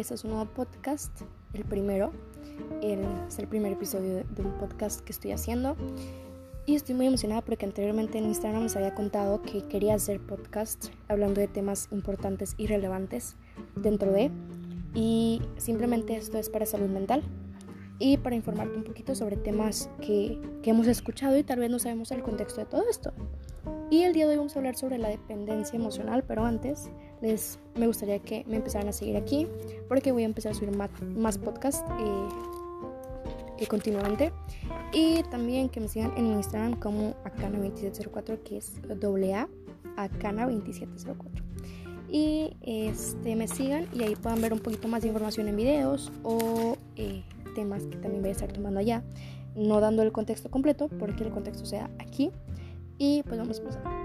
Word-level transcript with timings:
este 0.00 0.14
es 0.14 0.24
un 0.24 0.30
nuevo 0.30 0.50
podcast, 0.50 1.12
el 1.52 1.64
primero. 1.64 2.10
es 2.80 3.38
el 3.38 3.46
primer 3.48 3.72
episodio 3.72 4.24
de, 4.24 4.42
un 4.42 4.56
podcast 4.58 5.00
que 5.02 5.12
estoy 5.12 5.32
haciendo. 5.32 5.76
Y 6.64 6.74
estoy 6.74 6.94
muy 6.94 7.06
emocionada 7.06 7.42
porque 7.42 7.66
anteriormente 7.66 8.16
en 8.16 8.24
Instagram 8.24 8.62
les 8.62 8.76
había 8.76 8.94
contado 8.94 9.42
que 9.42 9.66
quería 9.66 9.94
hacer 9.94 10.18
podcast 10.20 10.86
hablando 11.08 11.40
de 11.40 11.48
temas 11.48 11.88
importantes 11.90 12.54
y 12.56 12.66
relevantes 12.66 13.36
dentro 13.76 14.10
de. 14.10 14.30
Y 14.94 15.42
simplemente 15.58 16.16
esto 16.16 16.38
es 16.38 16.48
para 16.48 16.64
salud 16.64 16.88
mental 16.88 17.22
y 17.98 18.16
para 18.16 18.36
informarte 18.36 18.78
un 18.78 18.84
poquito 18.84 19.14
sobre 19.14 19.36
temas 19.36 19.90
que, 20.00 20.40
que 20.62 20.70
hemos 20.70 20.86
escuchado 20.86 21.36
y 21.36 21.44
tal 21.44 21.58
vez 21.58 21.70
no 21.70 21.78
sabemos 21.78 22.10
el 22.10 22.22
contexto 22.22 22.60
de 22.60 22.66
todo 22.66 22.88
esto. 22.88 23.12
Y 23.90 24.04
el 24.04 24.14
día 24.14 24.26
de 24.26 24.32
hoy 24.32 24.36
vamos 24.38 24.56
a 24.56 24.60
hablar 24.60 24.76
sobre 24.76 24.96
la 24.96 25.08
dependencia 25.08 25.76
emocional, 25.76 26.24
pero 26.26 26.44
antes 26.44 26.90
les 27.20 27.58
me 27.74 27.86
gustaría 27.86 28.18
que 28.18 28.44
me 28.46 28.56
empezaran 28.56 28.88
a 28.88 28.92
seguir 28.92 29.16
aquí 29.16 29.46
porque 29.88 30.12
voy 30.12 30.22
a 30.22 30.26
empezar 30.26 30.52
a 30.52 30.54
subir 30.54 30.76
más, 30.76 30.90
más 31.02 31.38
podcasts 31.38 31.84
eh, 33.58 33.66
continuamente 33.68 34.32
y 34.92 35.22
también 35.24 35.68
que 35.68 35.80
me 35.80 35.88
sigan 35.88 36.12
en 36.16 36.26
Instagram 36.26 36.80
como 36.80 37.14
acana2704 37.24 38.42
que 38.42 38.56
es 38.56 38.80
AA 38.88 39.48
acana2704 39.96 41.50
y 42.10 42.56
este 42.62 43.36
me 43.36 43.46
sigan 43.46 43.86
y 43.92 44.02
ahí 44.02 44.16
puedan 44.16 44.40
ver 44.40 44.52
un 44.52 44.60
poquito 44.60 44.88
más 44.88 45.02
de 45.02 45.08
información 45.08 45.46
en 45.48 45.56
videos 45.56 46.10
o 46.24 46.76
eh, 46.96 47.22
temas 47.54 47.84
que 47.84 47.96
también 47.96 48.22
voy 48.22 48.30
a 48.30 48.32
estar 48.32 48.52
tomando 48.52 48.80
allá. 48.80 49.02
No 49.54 49.80
dando 49.80 50.02
el 50.02 50.12
contexto 50.12 50.50
completo 50.50 50.88
porque 50.88 51.24
el 51.24 51.30
contexto 51.30 51.66
sea 51.66 51.90
aquí. 51.98 52.30
Y 52.98 53.22
pues 53.24 53.38
vamos 53.38 53.58
a 53.58 53.62
empezar. 53.62 53.99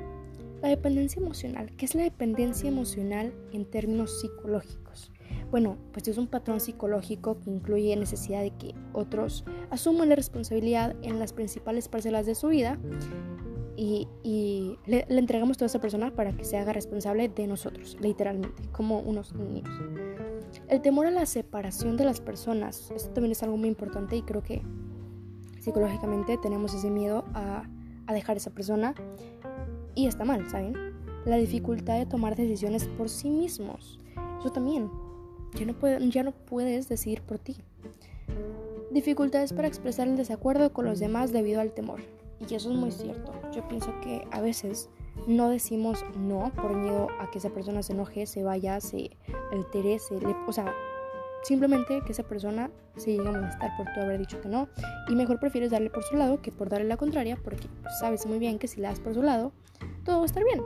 La 0.62 0.70
dependencia 0.70 1.22
emocional. 1.22 1.72
¿Qué 1.78 1.86
es 1.86 1.96
la 1.96 2.04
dependencia 2.04 2.68
emocional 2.68 3.34
en 3.52 3.66
términos 3.66 4.22
psicológicos? 4.22 5.12
Bueno, 5.52 5.78
pues 5.92 6.08
es 6.08 6.18
un 6.18 6.28
patrón 6.28 6.60
psicológico 6.60 7.40
que 7.40 7.50
incluye 7.50 7.96
necesidad 7.96 8.42
de 8.42 8.52
que 8.52 8.74
otros 8.94 9.46
asuman 9.70 10.10
la 10.10 10.16
responsabilidad 10.16 10.96
en 11.02 11.20
las 11.20 11.34
principales 11.34 11.88
parcelas 11.88 12.26
de 12.26 12.36
su 12.36 12.48
vida 12.48 12.80
y, 13.78 14.08
le, 14.86 15.06
entregamos 15.10 15.58
toda 15.58 15.68
esa 15.68 15.80
persona 15.80 16.14
para 16.16 16.32
que 16.36 16.46
se 16.46 16.58
haga 16.58 16.74
responsable 16.74 17.28
de 17.30 17.48
nosotros, 17.48 17.98
literalmente, 18.00 18.64
como 18.72 19.00
unos 19.00 19.34
niños. 19.36 19.70
El 20.68 20.82
temor 20.82 21.08
a 21.08 21.12
la 21.12 21.26
separación 21.26 21.98
de 21.98 22.06
las 22.06 22.22
personas, 22.22 22.92
esto 22.96 23.12
también 23.12 23.34
es 23.34 23.44
algo 23.44 23.58
muy 23.58 23.68
importante 23.70 24.16
y 24.16 24.22
creo 24.22 24.42
que 24.42 24.62
psicológicamente 25.60 26.38
tenemos 26.38 26.74
ese 26.74 26.90
miedo 26.90 27.26
a 27.34 27.68
a 28.08 28.14
dejar 28.14 28.36
a 28.36 28.38
esa 28.38 28.52
persona 28.52 28.94
y 29.96 30.08
está 30.08 30.26
mal, 30.26 30.50
¿saben? 30.50 30.74
La 31.26 31.38
dificultad 31.38 31.98
de 31.98 32.06
tomar 32.06 32.36
decisiones 32.36 32.86
por 32.86 33.10
sí 33.10 33.30
mismos. 33.30 34.00
Eso 34.40 34.52
también. 34.52 34.90
Ya 35.58 35.66
no, 35.66 36.00
ya 36.10 36.24
no 36.24 36.32
puedes 36.32 36.90
decidir 36.90 37.22
por 37.22 37.40
ti. 37.40 37.56
Dificultades 38.92 39.54
para 39.54 39.68
expresar 39.68 40.08
el 40.08 40.18
desacuerdo 40.18 40.72
con 40.72 40.86
los 40.86 41.00
demás 41.00 41.32
debido 41.32 41.62
al 41.62 41.74
temor. 41.74 42.02
Y 42.40 42.54
eso 42.54 42.72
es 42.72 42.78
muy 42.78 42.92
cierto. 42.92 43.32
Yo 43.54 43.68
pienso 43.68 43.94
que 44.02 44.28
a 44.32 44.42
veces 44.42 44.90
no 45.28 45.50
decimos 45.50 46.04
no 46.18 46.52
por 46.56 46.76
miedo 46.76 47.08
a 47.20 47.32
que 47.32 47.40
esa 47.40 47.50
persona 47.50 47.82
se 47.82 47.94
enoje, 47.94 48.26
se 48.26 48.44
vaya, 48.44 48.80
se 48.82 49.12
altere, 49.52 50.00
se 50.00 50.20
le, 50.20 50.36
o 50.48 50.52
sea, 50.52 50.74
Simplemente 51.46 52.02
que 52.02 52.12
esa 52.12 52.24
persona 52.24 52.72
se 52.96 53.12
llegue 53.12 53.28
a 53.28 53.32
molestar 53.32 53.78
por 53.78 53.86
tu 53.94 54.00
haber 54.00 54.18
dicho 54.18 54.42
que 54.42 54.50
no. 54.50 54.68
Y 55.08 55.16
mejor 55.16 55.40
prefieres 55.40 55.70
darle 55.70 55.92
por 55.92 56.02
su 56.02 56.16
lado 56.16 56.42
que 56.42 56.52
por 56.52 56.70
darle 56.70 56.88
la 56.88 56.98
contraria, 56.98 57.38
porque 57.38 57.68
sabes 58.00 58.26
muy 58.26 58.40
bien 58.40 58.58
que 58.58 58.68
si 58.68 58.82
le 58.82 58.88
das 58.88 59.00
por 59.00 59.14
su 59.14 59.22
lado, 59.22 59.52
todo 60.04 60.18
va 60.18 60.24
a 60.24 60.26
estar 60.26 60.44
bien. 60.44 60.64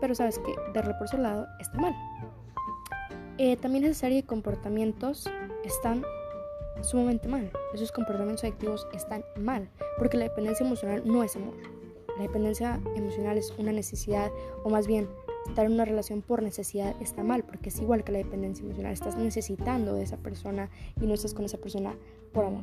Pero 0.00 0.14
sabes 0.14 0.38
que 0.38 0.54
darle 0.72 0.94
por 0.94 1.06
su 1.06 1.18
lado 1.18 1.46
está 1.60 1.78
mal. 1.78 1.94
Eh, 3.36 3.58
también 3.58 3.84
esa 3.84 3.92
serie 3.92 4.22
de 4.22 4.26
comportamientos 4.26 5.30
están 5.64 6.02
sumamente 6.80 7.28
mal. 7.28 7.50
Esos 7.74 7.92
comportamientos 7.92 8.44
adictivos 8.44 8.88
están 8.94 9.22
mal, 9.38 9.68
porque 9.98 10.16
la 10.16 10.24
dependencia 10.24 10.64
emocional 10.64 11.02
no 11.04 11.24
es 11.24 11.36
amor. 11.36 11.52
La 12.16 12.22
dependencia 12.22 12.80
emocional 12.94 13.36
es 13.36 13.52
una 13.58 13.72
necesidad, 13.72 14.30
o 14.64 14.70
más 14.70 14.86
bien 14.86 15.10
estar 15.46 15.66
en 15.66 15.72
una 15.72 15.84
relación 15.84 16.22
por 16.22 16.42
necesidad 16.42 16.94
está 17.02 17.22
mal, 17.22 17.44
porque 17.66 17.74
es 17.74 17.82
igual 17.82 18.04
que 18.04 18.12
la 18.12 18.18
dependencia 18.18 18.64
emocional. 18.64 18.92
Estás 18.92 19.16
necesitando 19.16 19.94
de 19.94 20.04
esa 20.04 20.18
persona 20.18 20.70
y 21.00 21.06
no 21.06 21.14
estás 21.14 21.34
con 21.34 21.44
esa 21.44 21.58
persona 21.58 21.96
por 22.32 22.44
amor. 22.44 22.62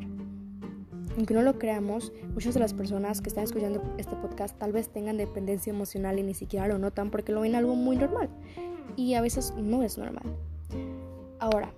Aunque 1.17 1.33
no 1.33 1.41
lo 1.41 1.59
creamos, 1.59 2.13
muchas 2.33 2.53
de 2.53 2.61
las 2.61 2.73
personas 2.73 3.19
que 3.19 3.27
están 3.27 3.43
escuchando 3.43 3.83
este 3.97 4.15
podcast 4.15 4.57
tal 4.57 4.71
vez 4.71 4.87
tengan 4.87 5.17
dependencia 5.17 5.71
emocional 5.71 6.19
y 6.19 6.23
ni 6.23 6.33
siquiera 6.33 6.69
lo 6.69 6.77
notan 6.77 7.11
porque 7.11 7.33
lo 7.33 7.41
ven 7.41 7.55
algo 7.55 7.75
muy 7.75 7.97
normal. 7.97 8.29
Y 8.95 9.15
a 9.15 9.21
veces 9.21 9.53
no 9.57 9.83
es 9.83 9.97
normal. 9.97 10.23
Ahora, 11.39 11.73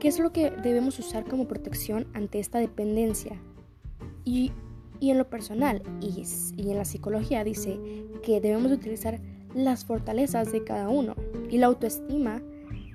¿qué 0.00 0.08
es 0.08 0.18
lo 0.18 0.32
que 0.32 0.50
debemos 0.50 0.98
usar 0.98 1.26
como 1.26 1.46
protección 1.46 2.06
ante 2.14 2.38
esta 2.38 2.58
dependencia? 2.58 3.38
Y, 4.24 4.50
y 4.98 5.10
en 5.10 5.18
lo 5.18 5.28
personal 5.28 5.82
y, 6.00 6.24
y 6.56 6.70
en 6.70 6.78
la 6.78 6.86
psicología 6.86 7.44
dice 7.44 7.78
que 8.22 8.40
debemos 8.40 8.72
utilizar 8.72 9.20
las 9.54 9.84
fortalezas 9.84 10.52
de 10.52 10.64
cada 10.64 10.88
uno 10.88 11.14
y 11.50 11.58
la 11.58 11.66
autoestima. 11.66 12.42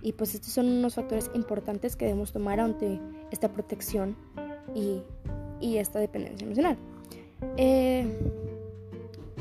Y 0.01 0.13
pues 0.13 0.35
estos 0.35 0.53
son 0.53 0.67
unos 0.67 0.95
factores 0.95 1.29
importantes 1.33 1.95
que 1.95 2.05
debemos 2.05 2.31
tomar 2.31 2.59
ante 2.59 2.99
esta 3.31 3.51
protección 3.51 4.15
y, 4.75 5.01
y 5.59 5.77
esta 5.77 5.99
dependencia 5.99 6.45
emocional. 6.45 6.77
Eh, 7.57 8.05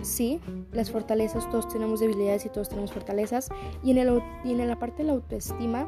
sí, 0.03 0.41
las 0.72 0.91
fortalezas, 0.91 1.49
todos 1.50 1.69
tenemos 1.69 2.00
debilidades 2.00 2.47
y 2.47 2.49
todos 2.49 2.69
tenemos 2.69 2.93
fortalezas. 2.93 3.48
Y 3.83 3.91
en, 3.93 3.98
el, 3.98 4.22
y 4.44 4.53
en 4.53 4.66
la 4.66 4.78
parte 4.78 4.98
de 4.98 5.04
la 5.04 5.12
autoestima, 5.12 5.87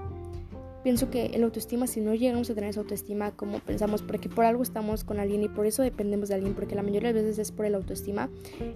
pienso 0.82 1.10
que 1.10 1.26
el 1.26 1.44
autoestima, 1.44 1.86
si 1.86 2.00
no 2.00 2.14
llegamos 2.14 2.48
a 2.50 2.54
tener 2.54 2.70
esa 2.70 2.80
autoestima 2.80 3.32
como 3.32 3.58
pensamos, 3.60 4.02
porque 4.02 4.28
por 4.28 4.44
algo 4.44 4.62
estamos 4.62 5.04
con 5.04 5.18
alguien 5.18 5.42
y 5.42 5.48
por 5.48 5.66
eso 5.66 5.82
dependemos 5.82 6.28
de 6.28 6.36
alguien, 6.36 6.54
porque 6.54 6.74
la 6.74 6.82
mayoría 6.82 7.12
de 7.12 7.14
las 7.14 7.24
veces 7.24 7.38
es 7.38 7.52
por 7.52 7.66
el 7.66 7.74
autoestima, 7.74 8.30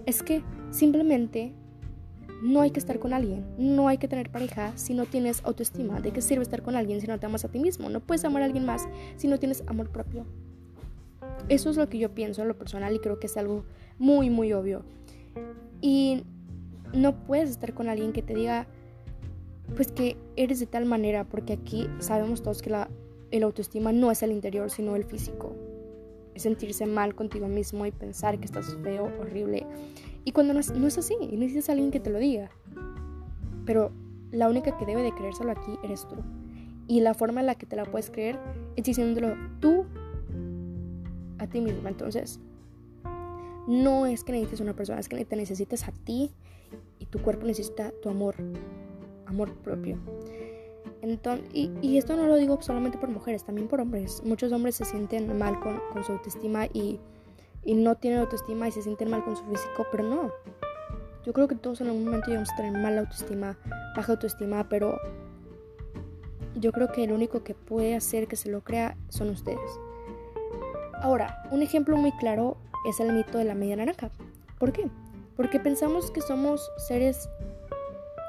es 0.05 0.21
que 0.23 0.43
simplemente 0.71 1.53
no 2.43 2.59
hay 2.59 2.71
que 2.71 2.79
estar 2.79 2.99
con 2.99 3.13
alguien, 3.13 3.45
no 3.57 3.87
hay 3.87 3.97
que 3.97 4.09
tener 4.09 4.29
pareja 4.29 4.73
si 4.75 4.93
no 4.93 5.05
tienes 5.05 5.41
autoestima. 5.45 6.01
¿De 6.01 6.11
qué 6.11 6.21
sirve 6.21 6.43
estar 6.43 6.61
con 6.61 6.75
alguien 6.75 6.99
si 6.99 7.07
no 7.07 7.17
te 7.17 7.25
amas 7.25 7.45
a 7.45 7.47
ti 7.47 7.57
mismo? 7.57 7.87
No 7.87 8.01
puedes 8.01 8.25
amar 8.25 8.41
a 8.41 8.45
alguien 8.45 8.65
más 8.65 8.85
si 9.15 9.29
no 9.29 9.39
tienes 9.39 9.63
amor 9.65 9.89
propio. 9.89 10.25
Eso 11.47 11.69
es 11.69 11.77
lo 11.77 11.87
que 11.87 11.99
yo 11.99 12.13
pienso 12.13 12.41
en 12.41 12.49
lo 12.49 12.57
personal 12.57 12.93
y 12.93 12.99
creo 12.99 13.17
que 13.17 13.27
es 13.27 13.37
algo 13.37 13.63
muy, 13.97 14.29
muy 14.29 14.51
obvio. 14.51 14.83
Y 15.79 16.25
no 16.93 17.15
puedes 17.15 17.49
estar 17.49 17.73
con 17.73 17.87
alguien 17.87 18.11
que 18.11 18.21
te 18.21 18.33
diga, 18.33 18.67
pues 19.77 19.93
que 19.93 20.17
eres 20.35 20.59
de 20.59 20.65
tal 20.65 20.83
manera, 20.83 21.23
porque 21.23 21.53
aquí 21.53 21.87
sabemos 21.99 22.43
todos 22.43 22.61
que 22.61 22.69
la, 22.69 22.89
el 23.31 23.43
autoestima 23.43 23.93
no 23.93 24.11
es 24.11 24.21
el 24.21 24.33
interior, 24.33 24.69
sino 24.69 24.97
el 24.97 25.05
físico. 25.05 25.55
Es 26.35 26.43
sentirse 26.43 26.85
mal 26.87 27.15
contigo 27.15 27.47
mismo 27.47 27.85
y 27.85 27.91
pensar 27.91 28.37
que 28.37 28.45
estás 28.45 28.75
feo, 28.83 29.09
horrible 29.21 29.65
y 30.25 30.31
cuando 30.31 30.53
no 30.53 30.59
es, 30.59 30.97
así, 30.97 31.15
necesitas 31.31 31.69
a 31.69 31.71
alguien 31.73 31.91
que 31.91 31.99
te 31.99 32.09
lo 32.09 32.19
diga. 32.19 32.49
Pero 33.65 33.91
la 34.31 34.49
única 34.49 34.77
que 34.77 34.85
debe 34.85 35.01
de 35.01 35.13
creérselo 35.13 35.51
aquí 35.51 35.77
eres 35.83 36.07
tú. 36.07 36.15
Y 36.87 37.01
la 37.01 37.13
forma 37.13 37.41
en 37.41 37.47
la 37.47 37.55
que 37.55 37.65
te 37.65 37.75
la 37.75 37.85
puedes 37.85 38.09
creer 38.09 38.39
es 38.75 38.85
diciéndolo 38.85 39.35
tú 39.59 39.85
a 41.39 41.47
ti 41.47 41.61
mismo. 41.61 41.87
Entonces, 41.87 42.39
no 43.67 44.05
es 44.05 44.23
que 44.23 44.31
necesites 44.31 44.59
una 44.61 44.73
persona, 44.73 44.99
es 44.99 45.09
que 45.09 45.23
te 45.25 45.35
necesitas 45.35 45.87
a 45.87 45.91
ti 45.91 46.31
y 46.99 47.05
tu 47.05 47.21
cuerpo 47.21 47.45
necesita 47.45 47.91
tu 48.01 48.09
amor, 48.09 48.35
amor 49.25 49.53
propio. 49.55 49.97
Entonces, 51.01 51.45
y, 51.53 51.69
y, 51.81 51.97
esto 51.97 52.15
no 52.15 52.27
lo 52.27 52.37
digo 52.37 52.61
solamente 52.61 52.97
por 52.97 53.09
mujeres, 53.09 53.43
también 53.43 53.67
por 53.67 53.81
hombres. 53.81 54.23
Muchos 54.23 54.53
hombres 54.53 54.75
se 54.75 54.85
sienten 54.85 55.37
mal 55.37 55.59
con, 55.59 55.81
con 55.91 56.01
su 56.05 56.13
autoestima 56.13 56.65
y 56.67 56.99
y 57.65 57.75
no 57.75 57.95
tienen 57.95 58.19
autoestima 58.19 58.67
y 58.67 58.71
se 58.71 58.81
sienten 58.81 59.09
mal 59.09 59.23
con 59.23 59.35
su 59.35 59.43
físico, 59.45 59.85
pero 59.91 60.03
no. 60.03 60.31
Yo 61.25 61.31
creo 61.31 61.47
que 61.47 61.55
todos 61.55 61.79
en 61.81 61.87
algún 61.87 62.05
momento 62.05 62.27
llegamos 62.27 62.51
a 62.51 62.55
tener 62.57 62.73
mala 62.73 63.01
autoestima, 63.01 63.57
baja 63.95 64.11
autoestima, 64.11 64.67
pero 64.67 64.99
yo 66.55 66.71
creo 66.71 66.91
que 66.91 67.03
el 67.03 67.11
único 67.11 67.43
que 67.43 67.55
puede 67.55 67.95
hacer 67.95 68.27
que 68.27 68.35
se 68.35 68.49
lo 68.49 68.61
crea 68.61 68.97
son 69.09 69.29
ustedes. 69.29 69.79
Ahora, 71.01 71.43
un 71.51 71.61
ejemplo 71.61 71.97
muy 71.97 72.11
claro 72.13 72.57
es 72.85 72.99
el 72.99 73.13
mito 73.13 73.37
de 73.37 73.45
la 73.45 73.55
media 73.55 73.75
naranja. 73.75 74.09
¿Por 74.59 74.71
qué? 74.71 74.87
Porque 75.35 75.59
pensamos 75.59 76.11
que 76.11 76.21
somos 76.21 76.71
seres 76.77 77.29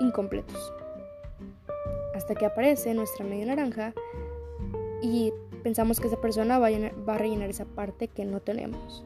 incompletos. 0.01 0.73
Hasta 2.15 2.35
que 2.35 2.47
aparece 2.47 2.95
nuestra 2.95 3.25
media 3.25 3.47
naranja 3.47 3.93
y 5.03 5.33
pensamos 5.63 6.01
que 6.01 6.07
esa 6.07 6.21
persona 6.21 6.59
va 6.59 6.69
a, 6.69 7.19
rellenar 7.19 7.51
esa 7.51 7.65
parte 7.65 8.09
que 8.09 8.25
no 8.25 8.41
tenemos. 8.41 9.05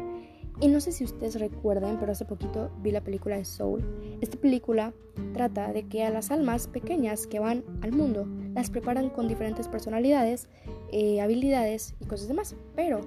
Y 0.61 0.69
no 0.69 0.81
sé 0.81 0.93
si 0.93 1.05
ustedes 1.05 1.39
recuerden, 1.39 1.99
pero 1.99 2.13
hace 2.13 2.25
poquito 2.25 2.71
vi 2.83 2.91
la 2.91 3.01
película 3.01 3.37
de 3.37 3.45
Soul. 3.45 3.85
Esta 4.21 4.37
película 4.37 4.93
trata 5.33 5.73
de 5.73 5.87
que 5.87 6.05
a 6.05 6.11
las 6.11 6.31
almas 6.31 6.67
pequeñas 6.67 7.27
que 7.27 7.39
van 7.39 7.65
al 7.81 7.93
mundo 7.93 8.27
las 8.55 8.71
preparan 8.71 9.11
con 9.11 9.29
diferentes 9.29 9.69
personalidades, 9.69 10.49
eh, 10.91 11.21
habilidades 11.21 11.95
y 12.01 12.07
cosas 12.07 12.29
demás. 12.29 12.57
Pero 12.75 13.01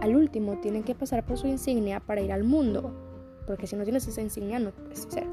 al 0.00 0.16
último 0.16 0.58
tienen 0.60 0.82
que 0.82 0.94
pasar 0.94 1.24
por 1.24 1.38
su 1.38 1.46
insignia 1.46 2.00
para 2.00 2.20
ir 2.20 2.32
al 2.32 2.44
mundo. 2.44 2.94
Porque 3.46 3.66
si 3.66 3.76
no 3.76 3.84
tienes 3.84 4.06
esa 4.06 4.20
insignia 4.20 4.58
no 4.58 4.72
puedes 4.72 5.06
ser. 5.08 5.26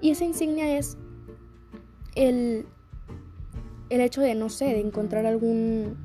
Y 0.00 0.10
esa 0.10 0.24
insignia 0.24 0.78
es 0.78 0.96
el 2.14 2.66
el 3.90 4.00
hecho 4.00 4.20
de, 4.20 4.34
no 4.34 4.48
sé, 4.48 4.66
de 4.66 4.80
encontrar 4.80 5.26
algún, 5.26 5.96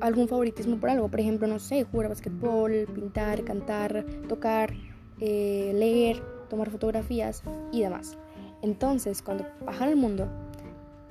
algún 0.00 0.28
favoritismo 0.28 0.76
por 0.76 0.90
algo. 0.90 1.08
Por 1.08 1.20
ejemplo, 1.20 1.46
no 1.46 1.58
sé, 1.58 1.84
jugar 1.84 2.08
basquetbol, 2.08 2.86
pintar, 2.94 3.44
cantar, 3.44 4.04
tocar, 4.28 4.72
eh, 5.20 5.72
leer, 5.74 6.22
tomar 6.48 6.70
fotografías 6.70 7.42
y 7.72 7.82
demás. 7.82 8.18
Entonces, 8.62 9.22
cuando 9.22 9.46
bajan 9.64 9.88
al 9.88 9.96
mundo, 9.96 10.28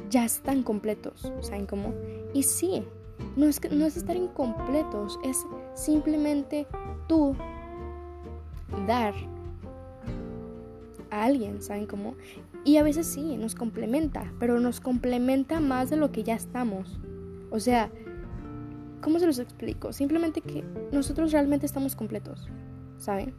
ya 0.10 0.26
están 0.26 0.64
completos, 0.64 1.32
¿saben 1.42 1.66
cómo? 1.66 1.94
Y 2.34 2.44
sí, 2.44 2.84
no 3.36 3.46
es, 3.46 3.60
que, 3.60 3.70
no 3.70 3.86
es 3.86 3.98
estar 3.98 4.16
incompletos, 4.16 5.20
es 5.24 5.46
simplemente 5.74 6.68
tú 7.08 7.36
dar 8.88 9.14
a 11.12 11.24
alguien, 11.24 11.62
¿saben 11.62 11.86
cómo? 11.86 12.16
Y 12.64 12.78
a 12.78 12.84
veces 12.84 13.08
sí, 13.08 13.38
nos 13.38 13.56
complementa, 13.56 14.32
pero 14.40 14.60
nos 14.60 14.80
complementa 14.80 15.60
más 15.60 15.90
de 15.90 15.98
lo 15.98 16.12
que 16.12 16.24
ya 16.24 16.36
estamos. 16.36 17.00
O 17.52 17.60
sea, 17.60 17.92
¿cómo 19.10 19.18
se 19.18 19.26
los 19.26 19.40
explico? 19.40 19.92
Simplemente 19.92 20.40
que 20.42 20.64
nosotros 20.92 21.32
realmente 21.32 21.66
estamos 21.66 21.96
completos, 21.96 22.48
¿saben? 23.00 23.34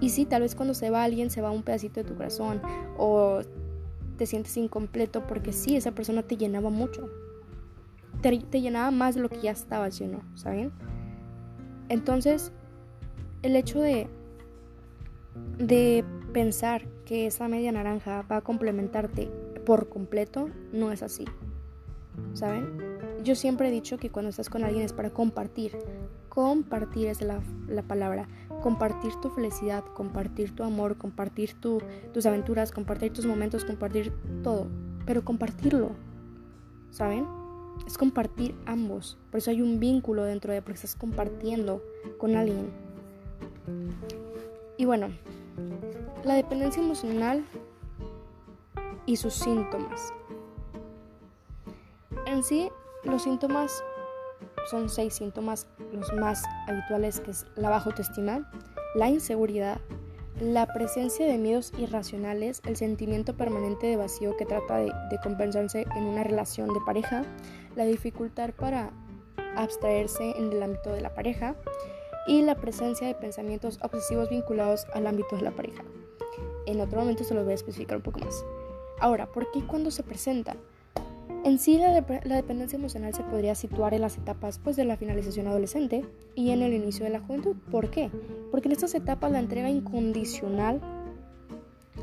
Y 0.00 0.10
sí, 0.10 0.26
tal 0.26 0.42
vez 0.42 0.54
cuando 0.54 0.74
se 0.74 0.90
va 0.90 1.02
alguien 1.02 1.28
se 1.28 1.40
va 1.40 1.50
un 1.50 1.64
pedacito 1.64 2.00
de 2.00 2.08
tu 2.08 2.14
corazón 2.14 2.62
o 2.96 3.40
te 4.16 4.26
sientes 4.26 4.56
incompleto 4.56 5.26
porque 5.26 5.52
sí, 5.52 5.74
esa 5.74 5.90
persona 5.90 6.22
te 6.22 6.36
llenaba 6.36 6.70
mucho. 6.70 7.10
Te, 8.22 8.38
llenaba 8.60 8.92
más 8.92 9.16
de 9.16 9.22
lo 9.22 9.28
que 9.28 9.40
ya 9.40 9.50
estabas 9.50 9.98
lleno, 9.98 10.22
¿saben? 10.36 10.70
Entonces, 11.88 12.52
el 13.42 13.56
hecho 13.56 13.80
de, 13.80 14.06
de 15.58 16.04
pensar 16.32 16.86
que 17.04 17.26
esa 17.26 17.48
media 17.48 17.72
naranja 17.72 18.22
va 18.30 18.36
a 18.36 18.40
complementarte 18.42 19.32
por 19.66 19.88
completo 19.88 20.48
no 20.72 20.92
es 20.92 21.02
así. 21.02 21.24
¿Saben? 22.34 22.87
Yo 23.28 23.34
siempre 23.34 23.68
he 23.68 23.70
dicho 23.70 23.98
que 23.98 24.08
cuando 24.08 24.30
estás 24.30 24.48
con 24.48 24.64
alguien 24.64 24.86
es 24.86 24.94
para 24.94 25.10
compartir. 25.10 25.76
Compartir 26.30 27.08
es 27.08 27.20
la, 27.20 27.42
la 27.68 27.82
palabra. 27.82 28.26
Compartir 28.62 29.12
tu 29.20 29.28
felicidad, 29.28 29.84
compartir 29.84 30.54
tu 30.54 30.64
amor, 30.64 30.96
compartir 30.96 31.52
tu, 31.60 31.82
tus 32.14 32.24
aventuras, 32.24 32.72
compartir 32.72 33.12
tus 33.12 33.26
momentos, 33.26 33.66
compartir 33.66 34.14
todo. 34.42 34.68
Pero 35.04 35.26
compartirlo. 35.26 35.90
¿Saben? 36.90 37.26
Es 37.86 37.98
compartir 37.98 38.54
ambos. 38.64 39.18
Por 39.30 39.40
eso 39.40 39.50
hay 39.50 39.60
un 39.60 39.78
vínculo 39.78 40.24
dentro 40.24 40.54
de 40.54 40.62
porque 40.62 40.76
estás 40.76 40.96
compartiendo 40.96 41.84
con 42.16 42.34
alguien. 42.34 42.70
Y 44.78 44.86
bueno, 44.86 45.08
la 46.24 46.32
dependencia 46.32 46.82
emocional 46.82 47.44
y 49.04 49.16
sus 49.16 49.34
síntomas. 49.34 50.14
En 52.24 52.42
sí, 52.42 52.70
los 53.04 53.22
síntomas 53.22 53.82
son 54.70 54.88
seis 54.88 55.14
síntomas, 55.14 55.66
los 55.92 56.12
más 56.12 56.44
habituales, 56.66 57.20
que 57.20 57.30
es 57.30 57.46
la 57.56 57.70
baja 57.70 57.90
autoestima, 57.90 58.50
la 58.94 59.08
inseguridad, 59.08 59.80
la 60.40 60.66
presencia 60.72 61.26
de 61.26 61.38
miedos 61.38 61.72
irracionales, 61.78 62.62
el 62.64 62.76
sentimiento 62.76 63.36
permanente 63.36 63.86
de 63.86 63.96
vacío 63.96 64.36
que 64.36 64.46
trata 64.46 64.76
de, 64.76 64.92
de, 65.10 65.18
compensarse 65.22 65.86
en 65.96 66.04
una 66.04 66.22
relación 66.22 66.72
de 66.72 66.80
pareja, 66.80 67.24
la 67.74 67.84
dificultad 67.84 68.50
para 68.50 68.90
abstraerse 69.56 70.30
en 70.36 70.52
el 70.52 70.62
ámbito 70.62 70.92
de 70.92 71.00
la 71.00 71.14
pareja 71.14 71.56
y 72.26 72.42
la 72.42 72.56
presencia 72.56 73.06
de 73.06 73.14
pensamientos 73.14 73.78
obsesivos 73.82 74.28
vinculados 74.28 74.86
al 74.92 75.06
ámbito 75.06 75.36
de 75.36 75.42
la 75.42 75.50
pareja. 75.50 75.82
En 76.66 76.80
otro 76.80 77.00
momento 77.00 77.24
se 77.24 77.34
los 77.34 77.44
voy 77.44 77.52
a 77.52 77.56
especificar 77.56 77.96
un 77.96 78.02
poco 78.02 78.20
más. 78.20 78.44
Ahora, 79.00 79.26
¿por 79.26 79.50
qué 79.50 79.64
cuando 79.66 79.90
se 79.90 80.02
presenta? 80.02 80.54
En 81.48 81.58
sí, 81.58 81.78
la, 81.78 81.98
de 81.98 82.20
la, 82.24 82.36
dependencia 82.36 82.76
emocional 82.76 83.14
se 83.14 83.22
podría 83.22 83.54
situar 83.54 83.94
en 83.94 84.02
las 84.02 84.18
etapas 84.18 84.58
pues, 84.58 84.76
de 84.76 84.84
la 84.84 84.98
finalización 84.98 85.46
adolescente 85.46 86.04
y 86.34 86.50
en 86.50 86.60
el 86.60 86.74
inicio 86.74 87.06
de 87.06 87.10
la 87.10 87.20
juventud. 87.20 87.56
¿Por 87.70 87.88
qué? 87.88 88.10
Porque 88.50 88.68
en 88.68 88.72
estas 88.72 88.94
etapas 88.94 89.32
la 89.32 89.38
entrega 89.38 89.70
incondicional 89.70 90.78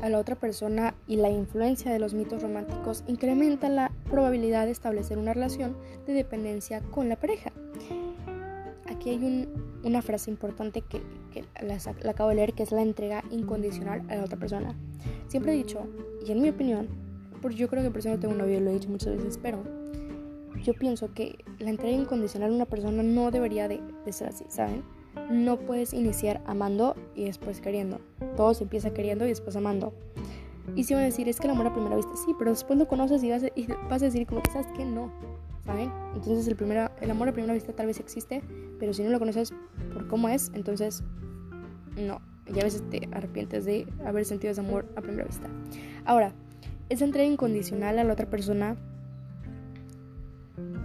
a 0.02 0.08
la 0.08 0.18
otra 0.18 0.34
persona 0.34 0.96
y 1.06 1.14
la 1.14 1.30
influencia 1.30 1.92
de 1.92 2.00
los 2.00 2.12
mitos 2.12 2.42
románticos 2.42 3.04
incrementan 3.06 3.76
la 3.76 3.92
probabilidad 4.10 4.66
de 4.66 4.72
establecer 4.72 5.16
una 5.16 5.32
relación 5.32 5.76
de 6.08 6.14
dependencia 6.14 6.80
con 6.80 7.08
la 7.08 7.14
pareja. 7.14 7.52
Aquí 8.86 9.10
hay 9.10 9.24
un, 9.24 9.78
una 9.84 10.02
frase 10.02 10.28
importante 10.28 10.80
que, 10.80 11.00
que 11.32 11.44
la, 11.64 11.78
la, 12.02 12.10
acabo 12.10 12.30
de 12.30 12.34
leer, 12.34 12.52
que 12.52 12.64
es 12.64 12.72
la 12.72 12.82
entrega 12.82 13.22
incondicional 13.30 14.02
a 14.08 14.16
la 14.16 14.24
otra 14.24 14.38
persona. 14.38 14.74
Siempre 15.28 15.52
he 15.52 15.56
dicho, 15.56 15.86
y 16.26 16.32
en 16.32 16.42
mi 16.42 16.48
opinión, 16.48 17.05
porque 17.46 17.58
yo 17.58 17.68
creo 17.68 17.84
que 17.84 17.90
por 17.90 18.00
eso 18.00 18.08
no 18.08 18.18
tengo 18.18 18.34
un 18.34 18.40
novio, 18.40 18.58
lo 18.58 18.70
he 18.70 18.72
dicho 18.72 18.88
muchas 18.88 19.16
veces, 19.16 19.38
pero 19.40 19.62
yo 20.64 20.74
pienso 20.74 21.14
que 21.14 21.38
la 21.60 21.70
entrega 21.70 21.96
incondicional 21.96 22.50
a 22.50 22.54
una 22.56 22.64
persona 22.64 23.04
no 23.04 23.30
debería 23.30 23.68
de, 23.68 23.80
de 24.04 24.12
ser 24.12 24.30
así, 24.30 24.44
¿saben? 24.48 24.82
No 25.30 25.56
puedes 25.56 25.92
iniciar 25.92 26.42
amando 26.44 26.96
y 27.14 27.26
después 27.26 27.60
queriendo. 27.60 28.00
Todo 28.36 28.52
se 28.52 28.64
empieza 28.64 28.92
queriendo 28.92 29.26
y 29.26 29.28
después 29.28 29.54
amando. 29.54 29.94
Y 30.74 30.82
si 30.82 30.94
van 30.94 31.04
a 31.04 31.06
decir, 31.06 31.28
es 31.28 31.38
que 31.38 31.46
el 31.46 31.52
amor 31.52 31.68
a 31.68 31.72
primera 31.72 31.94
vista, 31.94 32.10
sí, 32.16 32.34
pero 32.36 32.50
después 32.50 32.76
lo 32.80 32.88
conoces 32.88 33.22
y 33.22 33.30
vas 33.30 33.44
a, 33.44 33.46
y 33.54 33.68
vas 33.88 34.02
a 34.02 34.06
decir, 34.06 34.26
como 34.26 34.42
que 34.42 34.50
sabes 34.50 34.66
que 34.76 34.84
no, 34.84 35.12
¿saben? 35.64 35.92
Entonces 36.16 36.48
el, 36.48 36.56
primera, 36.56 36.96
el 37.00 37.12
amor 37.12 37.28
a 37.28 37.32
primera 37.32 37.54
vista 37.54 37.72
tal 37.72 37.86
vez 37.86 38.00
existe, 38.00 38.42
pero 38.80 38.92
si 38.92 39.04
no 39.04 39.10
lo 39.10 39.20
conoces 39.20 39.54
por 39.92 40.08
cómo 40.08 40.28
es, 40.28 40.50
entonces 40.52 41.04
no. 41.96 42.20
Y 42.52 42.58
a 42.58 42.64
veces 42.64 42.82
te 42.90 43.08
arrepientes 43.12 43.64
de 43.64 43.86
haber 44.04 44.24
sentido 44.24 44.50
ese 44.50 44.62
amor 44.62 44.84
a 44.96 45.00
primera 45.00 45.24
vista. 45.26 45.48
Ahora, 46.04 46.34
esa 46.88 47.04
entrega 47.04 47.28
incondicional 47.28 47.98
a 47.98 48.04
la 48.04 48.12
otra 48.12 48.28
persona 48.28 48.76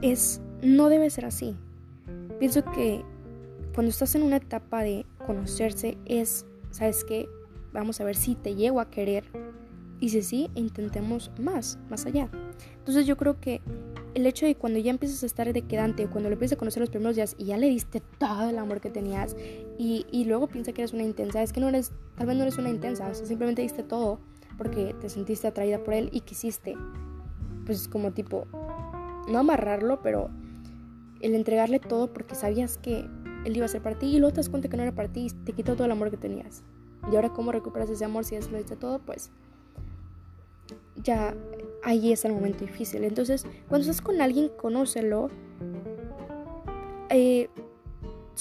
es 0.01 0.42
no 0.62 0.89
debe 0.89 1.09
ser 1.09 1.25
así. 1.25 1.56
Pienso 2.39 2.63
que 2.63 3.03
cuando 3.74 3.89
estás 3.89 4.15
en 4.15 4.24
una 4.24 4.38
etapa 4.38 4.83
de 4.83 5.06
conocerse 5.25 5.98
es, 6.06 6.45
¿sabes 6.71 7.03
qué? 7.03 7.30
Vamos 7.71 8.01
a 8.01 8.03
ver 8.03 8.15
si 8.15 8.36
te 8.36 8.56
llego 8.56 8.80
a 8.80 8.89
querer 8.89 9.24
y 10.00 10.09
si 10.09 10.24
sí, 10.24 10.50
intentemos 10.56 11.31
más, 11.39 11.77
más 11.89 12.06
allá. 12.06 12.30
Entonces 12.80 13.06
yo 13.06 13.15
creo 13.18 13.39
que 13.39 13.62
el 14.15 14.25
hecho 14.25 14.45
de 14.45 14.56
cuando 14.56 14.80
ya 14.80 14.89
empiezas 14.89 15.21
a 15.24 15.25
estar 15.27 15.53
de 15.53 15.62
quedante, 15.62 16.07
cuando 16.07 16.30
lo 16.30 16.33
empiezas 16.33 16.57
a 16.57 16.59
conocer 16.59 16.81
los 16.81 16.89
primeros 16.89 17.15
días 17.15 17.36
y 17.38 17.45
ya 17.45 17.57
le 17.57 17.69
diste 17.69 18.01
todo 18.18 18.50
el 18.50 18.57
amor 18.57 18.81
que 18.81 18.89
tenías 18.89 19.36
y, 19.77 20.06
y, 20.12 20.25
luego 20.25 20.48
piensa 20.48 20.74
que 20.74 20.81
eres 20.81 20.94
una 20.94 21.03
intensa, 21.03 21.42
es 21.44 21.53
que 21.53 21.62
no 21.62 21.69
eres, 21.69 21.92
tal 22.18 22.27
vez 22.27 22.36
no 22.36 22.42
eres 22.42 22.57
una 22.57 22.69
intensa, 22.69 23.07
o 23.07 23.13
sea, 23.13 23.25
simplemente 23.25 23.62
diste 23.62 23.83
todo 23.83 24.19
porque 24.62 24.94
te 25.02 25.10
sentiste 25.10 25.48
atraída 25.48 25.80
por 25.80 25.96
él 25.96 26.10
y 26.13 26.22
quisiste, 26.22 26.77
pues 27.65 27.88
como 27.88 28.12
tipo, 28.12 28.46
no 29.27 29.39
amarrarlo, 29.39 30.03
pero 30.03 30.30
el 31.20 31.34
entregarle 31.34 31.80
todo 31.80 32.13
porque 32.13 32.36
sabías 32.36 32.77
que 32.77 33.10
él 33.44 33.58
iba 33.58 33.65
a 33.65 33.70
ser 33.70 33.82
para 33.82 33.98
ti 33.98 34.06
y 34.06 34.20
luego 34.20 34.34
te 34.34 34.38
das 34.38 34.50
cuenta 34.50 34.70
que 34.70 34.77
no 34.77 34.84
era 34.84 34.91
para 34.91 35.12
ti 35.12 35.22
y 35.22 35.30
te 35.32 35.53
quitó 35.53 35.74
todo 35.74 35.86
el 35.86 35.91
amor 35.91 36.12
que 36.12 36.18
tenías. 36.18 36.62
Y 37.12 37.15
ahora 37.15 37.30
cómo 37.30 37.51
recuperas 37.51 37.89
ese 37.89 38.06
amor 38.06 38.24
si 38.24 38.36
ya 38.36 38.44
se 38.44 38.51
lo 38.51 38.58
diste 38.60 38.75
todo, 38.75 39.00
pues 39.00 39.32
ya 40.96 41.36
ahí 41.84 42.12
es 42.12 42.24
el 42.24 42.34
momento 42.34 42.63
difícil. 42.63 43.03
Entonces, 43.03 43.48
cuando 43.68 43.89
estás 43.89 44.00
con 44.00 44.22
alguien, 44.22 44.51
conócelo. 44.62 45.32
Eh, 47.10 47.50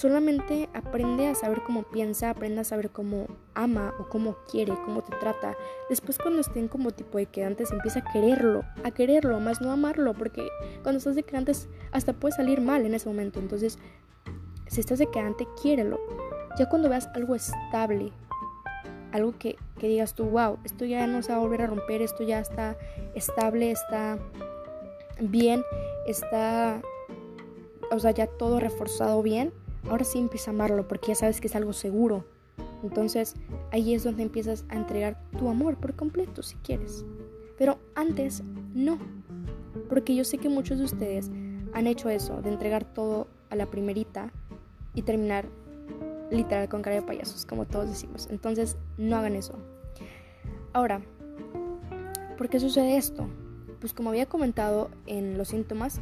solamente 0.00 0.70
aprende 0.72 1.26
a 1.26 1.34
saber 1.34 1.62
cómo 1.62 1.82
piensa, 1.82 2.30
aprende 2.30 2.62
a 2.62 2.64
saber 2.64 2.88
cómo 2.88 3.26
ama 3.54 3.92
o 3.98 4.08
cómo 4.08 4.38
quiere, 4.50 4.72
cómo 4.86 5.02
te 5.02 5.14
trata. 5.16 5.54
Después 5.90 6.16
cuando 6.16 6.40
estén 6.40 6.68
como 6.68 6.90
tipo 6.90 7.18
de 7.18 7.26
quedantes 7.26 7.70
empieza 7.70 7.98
a 7.98 8.10
quererlo, 8.10 8.64
a 8.82 8.92
quererlo, 8.92 9.40
más 9.40 9.60
no 9.60 9.70
amarlo, 9.70 10.14
porque 10.14 10.48
cuando 10.82 10.96
estás 10.96 11.16
de 11.16 11.22
quedantes 11.22 11.68
hasta 11.92 12.14
puede 12.14 12.34
salir 12.34 12.62
mal 12.62 12.86
en 12.86 12.94
ese 12.94 13.10
momento. 13.10 13.40
Entonces, 13.40 13.78
si 14.68 14.80
estás 14.80 15.00
de 15.00 15.10
quedante, 15.10 15.46
quiérelo. 15.60 16.00
Ya 16.58 16.66
cuando 16.70 16.88
veas 16.88 17.06
algo 17.14 17.34
estable, 17.34 18.10
algo 19.12 19.34
que, 19.38 19.56
que, 19.78 19.86
digas 19.86 20.14
tú, 20.14 20.24
wow, 20.24 20.58
esto 20.64 20.86
ya 20.86 21.06
no 21.06 21.22
se 21.22 21.32
va 21.32 21.36
a 21.36 21.40
volver 21.42 21.60
a 21.60 21.66
romper, 21.66 22.00
esto 22.00 22.22
ya 22.22 22.40
está 22.40 22.74
estable, 23.14 23.70
está 23.70 24.18
bien, 25.20 25.62
está, 26.06 26.80
o 27.90 27.98
sea, 27.98 28.12
ya 28.12 28.26
todo 28.26 28.60
reforzado 28.60 29.22
bien, 29.22 29.52
ahora 29.88 30.04
sí 30.04 30.18
empieza 30.18 30.50
a 30.50 30.54
amarlo 30.54 30.86
porque 30.88 31.08
ya 31.08 31.14
sabes 31.14 31.40
que 31.40 31.46
es 31.46 31.56
algo 31.56 31.72
seguro. 31.72 32.24
Entonces 32.82 33.34
ahí 33.72 33.94
es 33.94 34.04
donde 34.04 34.22
empiezas 34.22 34.64
a 34.68 34.76
entregar 34.76 35.20
tu 35.38 35.48
amor 35.48 35.76
por 35.76 35.94
completo 35.94 36.42
si 36.42 36.56
quieres. 36.56 37.04
Pero 37.58 37.78
antes 37.94 38.42
no, 38.74 38.98
porque 39.88 40.14
yo 40.14 40.24
sé 40.24 40.38
que 40.38 40.48
muchos 40.48 40.78
de 40.78 40.84
ustedes 40.84 41.30
han 41.72 41.86
hecho 41.86 42.08
eso, 42.08 42.40
de 42.42 42.50
entregar 42.50 42.84
todo 42.84 43.28
a 43.50 43.56
la 43.56 43.66
primerita 43.66 44.32
y 44.94 45.02
terminar 45.02 45.46
literal 46.30 46.68
con 46.68 46.82
cara 46.82 46.96
de 46.96 47.02
payasos, 47.02 47.44
como 47.44 47.66
todos 47.66 47.88
decimos. 47.88 48.28
Entonces, 48.30 48.76
no 48.96 49.16
hagan 49.16 49.36
eso. 49.36 49.54
Ahora, 50.72 51.00
¿por 52.38 52.48
qué 52.48 52.60
sucede 52.60 52.96
esto? 52.96 53.26
Pues 53.80 53.92
como 53.92 54.10
había 54.10 54.26
comentado 54.26 54.90
en 55.06 55.36
los 55.36 55.48
síntomas, 55.48 56.00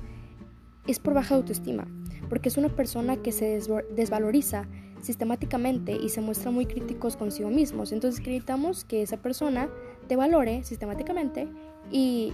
es 0.87 0.99
por 0.99 1.15
baja 1.15 1.35
autoestima, 1.35 1.87
porque 2.29 2.49
es 2.49 2.57
una 2.57 2.69
persona 2.69 3.17
que 3.17 3.33
se 3.33 3.61
desvaloriza 3.95 4.67
sistemáticamente 5.01 5.93
y 5.93 6.09
se 6.09 6.21
muestra 6.21 6.51
muy 6.51 6.67
críticos 6.67 7.17
consigo 7.17 7.51
mismos. 7.51 7.93
Entonces 7.93 8.21
necesitamos 8.21 8.85
que 8.85 9.03
esa 9.03 9.17
persona 9.19 9.69
te 10.09 10.17
valore 10.17 10.65
sistemáticamente 10.65 11.49
y, 11.91 12.33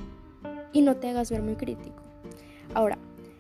y 0.73 0.83
no 0.83 0.97
te 0.97 1.09
hagas 1.09 1.31
ver 1.31 1.43
muy 1.43 1.57
crítico. 1.57 2.03
Ahora, 2.75 2.99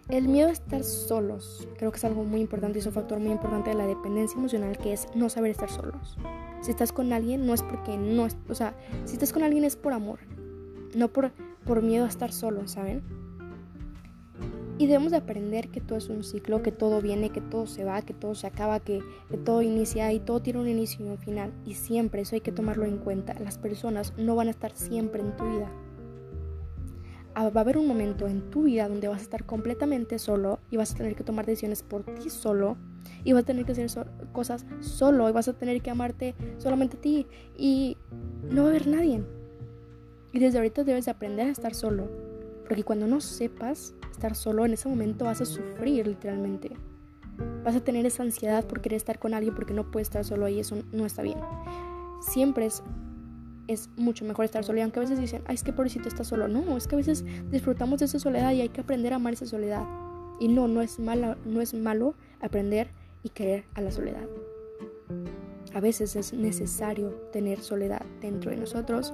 el 0.08 0.28
miedo 0.28 0.48
a 0.48 0.52
estar 0.52 0.84
solos, 0.84 1.66
creo 1.78 1.90
que 1.90 1.96
es 1.96 2.04
algo 2.04 2.24
muy 2.24 2.40
importante, 2.40 2.78
es 2.78 2.86
un 2.86 2.92
factor 2.92 3.18
muy 3.20 3.32
importante 3.32 3.70
de 3.70 3.76
la 3.76 3.86
dependencia 3.86 4.36
emocional, 4.38 4.76
que 4.76 4.92
es 4.92 5.08
no 5.14 5.30
saber 5.30 5.50
estar 5.50 5.70
solos. 5.70 6.18
Si 6.60 6.70
estás 6.70 6.92
con 6.92 7.12
alguien, 7.12 7.46
no 7.46 7.54
es 7.54 7.62
porque 7.62 7.96
no, 7.96 8.28
o 8.48 8.54
sea, 8.54 8.74
si 9.06 9.14
estás 9.14 9.32
con 9.32 9.42
alguien 9.42 9.64
es 9.64 9.76
por 9.76 9.94
amor, 9.94 10.18
no 10.94 11.08
por, 11.08 11.32
por 11.64 11.82
miedo 11.82 12.04
a 12.04 12.08
estar 12.08 12.32
solo, 12.32 12.68
¿saben? 12.68 13.02
Y 14.76 14.86
debemos 14.86 15.12
de 15.12 15.18
aprender 15.18 15.68
que 15.68 15.80
todo 15.80 15.98
es 15.98 16.08
un 16.08 16.24
ciclo, 16.24 16.62
que 16.62 16.72
todo 16.72 17.00
viene, 17.00 17.30
que 17.30 17.40
todo 17.40 17.66
se 17.66 17.84
va, 17.84 18.02
que 18.02 18.12
todo 18.12 18.34
se 18.34 18.48
acaba, 18.48 18.80
que, 18.80 19.02
todo 19.44 19.62
inicia 19.62 20.12
y 20.12 20.18
todo 20.18 20.40
tiene 20.40 20.60
un 20.60 20.68
inicio 20.68 21.06
y 21.06 21.08
un 21.08 21.18
final. 21.18 21.52
Y 21.64 21.74
siempre 21.74 22.22
eso 22.22 22.34
hay 22.34 22.40
que 22.40 22.50
tomarlo 22.50 22.84
en 22.84 22.98
cuenta. 22.98 23.34
Las 23.38 23.56
personas 23.56 24.12
no 24.16 24.34
van 24.34 24.48
a 24.48 24.50
estar 24.50 24.72
siempre 24.74 25.22
en 25.22 25.36
tu 25.36 25.44
vida. 25.48 25.70
Ah, 27.36 27.50
va 27.50 27.60
a 27.60 27.64
haber 27.64 27.78
un 27.78 27.86
momento 27.86 28.26
en 28.26 28.50
tu 28.50 28.64
vida 28.64 28.88
donde 28.88 29.08
vas 29.08 29.20
a 29.20 29.22
estar 29.22 29.44
completamente 29.44 30.18
solo 30.18 30.58
y 30.70 30.76
vas 30.76 30.92
a 30.92 30.96
tener 30.96 31.14
que 31.14 31.24
tomar 31.24 31.46
decisiones 31.46 31.82
por 31.82 32.04
ti 32.04 32.30
solo 32.30 32.76
y 33.24 33.32
vas 33.32 33.42
a 33.42 33.46
tener 33.46 33.64
que 33.64 33.72
hacer 33.72 33.88
cosas 34.32 34.66
solo 34.80 35.28
y 35.28 35.32
vas 35.32 35.48
a 35.48 35.52
tener 35.52 35.82
que 35.82 35.90
amarte 35.90 36.34
solamente 36.58 36.96
a 36.96 37.00
ti 37.00 37.26
y 37.56 37.96
no 38.50 38.62
va 38.62 38.68
a 38.68 38.70
haber 38.70 38.86
nadie. 38.86 39.22
Y 40.32 40.38
desde 40.40 40.58
ahorita 40.58 40.84
debes 40.84 41.06
aprender 41.08 41.46
a 41.46 41.50
estar 41.50 41.74
solo, 41.74 42.08
porque 42.66 42.82
cuando 42.82 43.06
no 43.06 43.20
sepas 43.20 43.94
estar 44.14 44.34
solo, 44.34 44.64
en 44.64 44.72
ese 44.72 44.88
momento 44.88 45.24
vas 45.24 45.40
a 45.40 45.44
sufrir 45.44 46.06
literalmente. 46.06 46.70
Vas 47.64 47.74
a 47.74 47.80
tener 47.80 48.06
esa 48.06 48.22
ansiedad 48.22 48.64
por 48.66 48.80
querer 48.80 48.96
estar 48.96 49.18
con 49.18 49.34
alguien 49.34 49.54
porque 49.54 49.74
no 49.74 49.90
puedes 49.90 50.08
estar 50.08 50.24
solo 50.24 50.48
y 50.48 50.60
eso 50.60 50.76
no 50.92 51.04
está 51.04 51.22
bien. 51.22 51.38
Siempre 52.20 52.66
es, 52.66 52.82
es 53.66 53.90
mucho 53.96 54.24
mejor 54.24 54.44
estar 54.44 54.64
solo. 54.64 54.78
Y 54.78 54.82
aunque 54.82 55.00
a 55.00 55.02
veces 55.02 55.20
dicen, 55.20 55.42
ay, 55.46 55.56
es 55.56 55.62
que 55.62 55.72
pobrecito 55.72 56.08
está 56.08 56.24
solo. 56.24 56.48
No, 56.48 56.76
es 56.76 56.86
que 56.86 56.94
a 56.94 56.98
veces 56.98 57.24
disfrutamos 57.50 57.98
de 57.98 58.06
esa 58.06 58.18
soledad 58.18 58.52
y 58.52 58.60
hay 58.60 58.68
que 58.68 58.82
aprender 58.82 59.12
a 59.12 59.16
amar 59.16 59.32
esa 59.32 59.46
soledad. 59.46 59.84
Y 60.38 60.48
no, 60.48 60.68
no 60.68 60.80
es, 60.80 60.98
malo, 60.98 61.36
no 61.44 61.60
es 61.60 61.74
malo 61.74 62.14
aprender 62.40 62.90
y 63.22 63.30
querer 63.30 63.64
a 63.74 63.80
la 63.80 63.90
soledad. 63.90 64.28
A 65.74 65.80
veces 65.80 66.14
es 66.14 66.32
necesario 66.32 67.10
tener 67.32 67.60
soledad 67.60 68.02
dentro 68.20 68.52
de 68.52 68.58
nosotros 68.58 69.12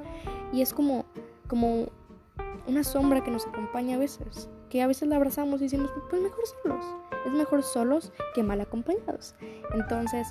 y 0.53 0.61
es 0.61 0.75
como, 0.75 1.07
como 1.47 1.89
una 2.67 2.85
sombra 2.85 3.25
que 3.25 3.31
nos 3.31 3.47
acompaña 3.47 3.97
a 3.97 3.99
veces, 3.99 4.49
que 4.71 4.81
a 4.83 4.87
veces 4.87 5.09
la 5.09 5.17
abrazamos 5.17 5.61
y 5.61 5.65
decimos, 5.65 5.91
pues 6.09 6.23
mejor 6.23 6.45
solos, 6.63 6.85
es 7.27 7.33
mejor 7.33 7.63
solos 7.63 8.13
que 8.35 8.43
mal 8.43 8.61
acompañados. 8.61 9.35
Entonces 9.75 10.29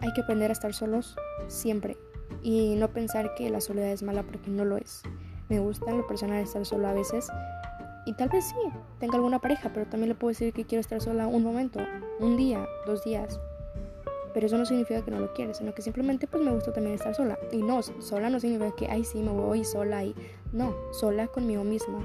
hay 0.00 0.12
que 0.12 0.20
aprender 0.20 0.50
a 0.50 0.52
estar 0.52 0.72
solos 0.74 1.16
siempre 1.48 1.96
y 2.42 2.76
no 2.76 2.88
pensar 2.88 3.34
que 3.34 3.50
la 3.50 3.60
soledad 3.60 3.90
es 3.90 4.02
mala 4.02 4.22
porque 4.22 4.50
no 4.50 4.64
lo 4.64 4.76
es. 4.76 5.02
Me 5.48 5.58
gusta 5.58 5.90
en 5.90 5.98
lo 5.98 6.06
personal 6.06 6.42
estar 6.42 6.64
solo 6.66 6.86
a 6.86 6.92
veces 6.92 7.28
y 8.04 8.12
tal 8.12 8.28
vez 8.28 8.44
sí, 8.44 8.78
tenga 9.00 9.16
alguna 9.16 9.38
pareja, 9.38 9.70
pero 9.72 9.86
también 9.86 10.10
le 10.10 10.14
puedo 10.14 10.28
decir 10.28 10.52
que 10.52 10.64
quiero 10.64 10.80
estar 10.80 11.00
sola 11.00 11.26
un 11.26 11.42
momento, 11.42 11.80
un 12.20 12.36
día, 12.36 12.66
dos 12.86 13.02
días, 13.04 13.40
pero 14.34 14.46
eso 14.46 14.58
no 14.58 14.66
significa 14.66 15.04
que 15.04 15.10
no 15.10 15.20
lo 15.20 15.32
quieres, 15.32 15.56
sino 15.56 15.74
que 15.74 15.82
simplemente 15.82 16.26
pues 16.26 16.42
me 16.42 16.52
gusta 16.52 16.72
también 16.72 16.94
estar 16.94 17.14
sola. 17.14 17.38
Y 17.50 17.62
no, 17.62 17.82
sola 17.82 18.30
no 18.30 18.40
significa 18.40 18.74
que, 18.76 18.88
ay, 18.88 19.04
sí, 19.04 19.22
me 19.22 19.30
voy 19.30 19.64
sola 19.64 20.04
y 20.04 20.14
no, 20.52 20.74
sola 20.92 21.26
conmigo 21.28 21.64
misma. 21.64 21.98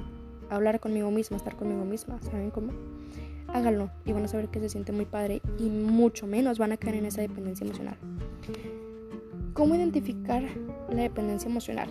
Hablar 0.53 0.79
conmigo 0.79 1.09
misma, 1.09 1.37
estar 1.37 1.55
conmigo 1.55 1.83
misma, 1.83 2.21
¿saben 2.21 2.51
cómo? 2.51 2.73
Háganlo 3.47 3.89
y 4.05 4.11
van 4.11 4.25
a 4.25 4.27
saber 4.27 4.49
que 4.49 4.59
se 4.59 4.69
siente 4.69 4.91
muy 4.91 5.05
padre 5.05 5.41
y 5.57 5.63
mucho 5.63 6.27
menos 6.27 6.59
van 6.59 6.71
a 6.71 6.77
caer 6.77 6.97
en 6.97 7.07
esa 7.07 7.21
dependencia 7.21 7.65
emocional. 7.65 7.97
¿Cómo 9.53 9.73
identificar 9.73 10.43
la 10.89 11.01
dependencia 11.01 11.49
emocional? 11.49 11.89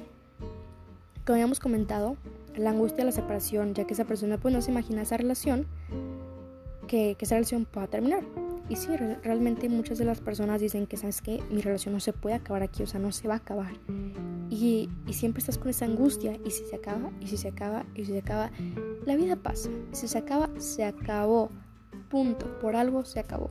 Como 1.25 1.35
habíamos 1.35 1.59
comentado, 1.59 2.17
la 2.57 2.71
angustia 2.71 2.99
de 2.99 3.07
la 3.07 3.13
separación, 3.13 3.75
ya 3.75 3.85
que 3.85 3.95
esa 3.95 4.05
persona 4.05 4.39
pues 4.39 4.55
no 4.55 4.63
se 4.63 4.71
imagina 4.71 5.03
esa 5.03 5.17
relación, 5.17 5.67
que, 6.87 7.17
que 7.19 7.25
esa 7.25 7.35
relación 7.35 7.65
pueda 7.65 7.89
terminar. 7.89 8.23
Y 8.73 8.77
sí, 8.77 8.97
realmente 8.97 9.69
muchas 9.69 9.99
de 9.99 10.07
las 10.07 10.23
personas 10.23 10.59
dicen 10.59 10.87
que, 10.87 10.97
¿sabes 10.97 11.21
que 11.21 11.43
Mi 11.51 11.61
relación 11.61 11.93
no 11.93 12.01
se 12.01 12.15
puede 12.15 12.37
acabar 12.37 12.63
aquí, 12.63 12.83
o 12.83 12.87
sea, 12.87 12.99
no 12.99 13.13
se 13.13 13.29
va 13.29 13.35
a 13.35 13.37
acabar. 13.37 13.75
Y, 14.49 14.89
y, 15.07 15.13
siempre 15.13 15.41
estás 15.41 15.59
con 15.59 15.69
esa 15.69 15.85
angustia, 15.85 16.39
y 16.43 16.51
si 16.51 16.65
se 16.65 16.77
acaba, 16.77 17.11
y 17.21 17.27
si 17.27 17.37
se 17.37 17.49
acaba, 17.49 17.85
y 17.95 18.07
si 18.07 18.13
se 18.13 18.21
acaba, 18.21 18.51
la 19.05 19.15
vida 19.17 19.37
pasa. 19.37 19.69
Si 19.91 20.09
se 20.09 20.17
acaba, 20.17 20.49
se 20.57 20.87
acabó. 20.87 21.51
Punto. 22.09 22.47
Por 22.61 22.75
algo 22.75 23.05
se 23.05 23.21
acabó. 23.21 23.51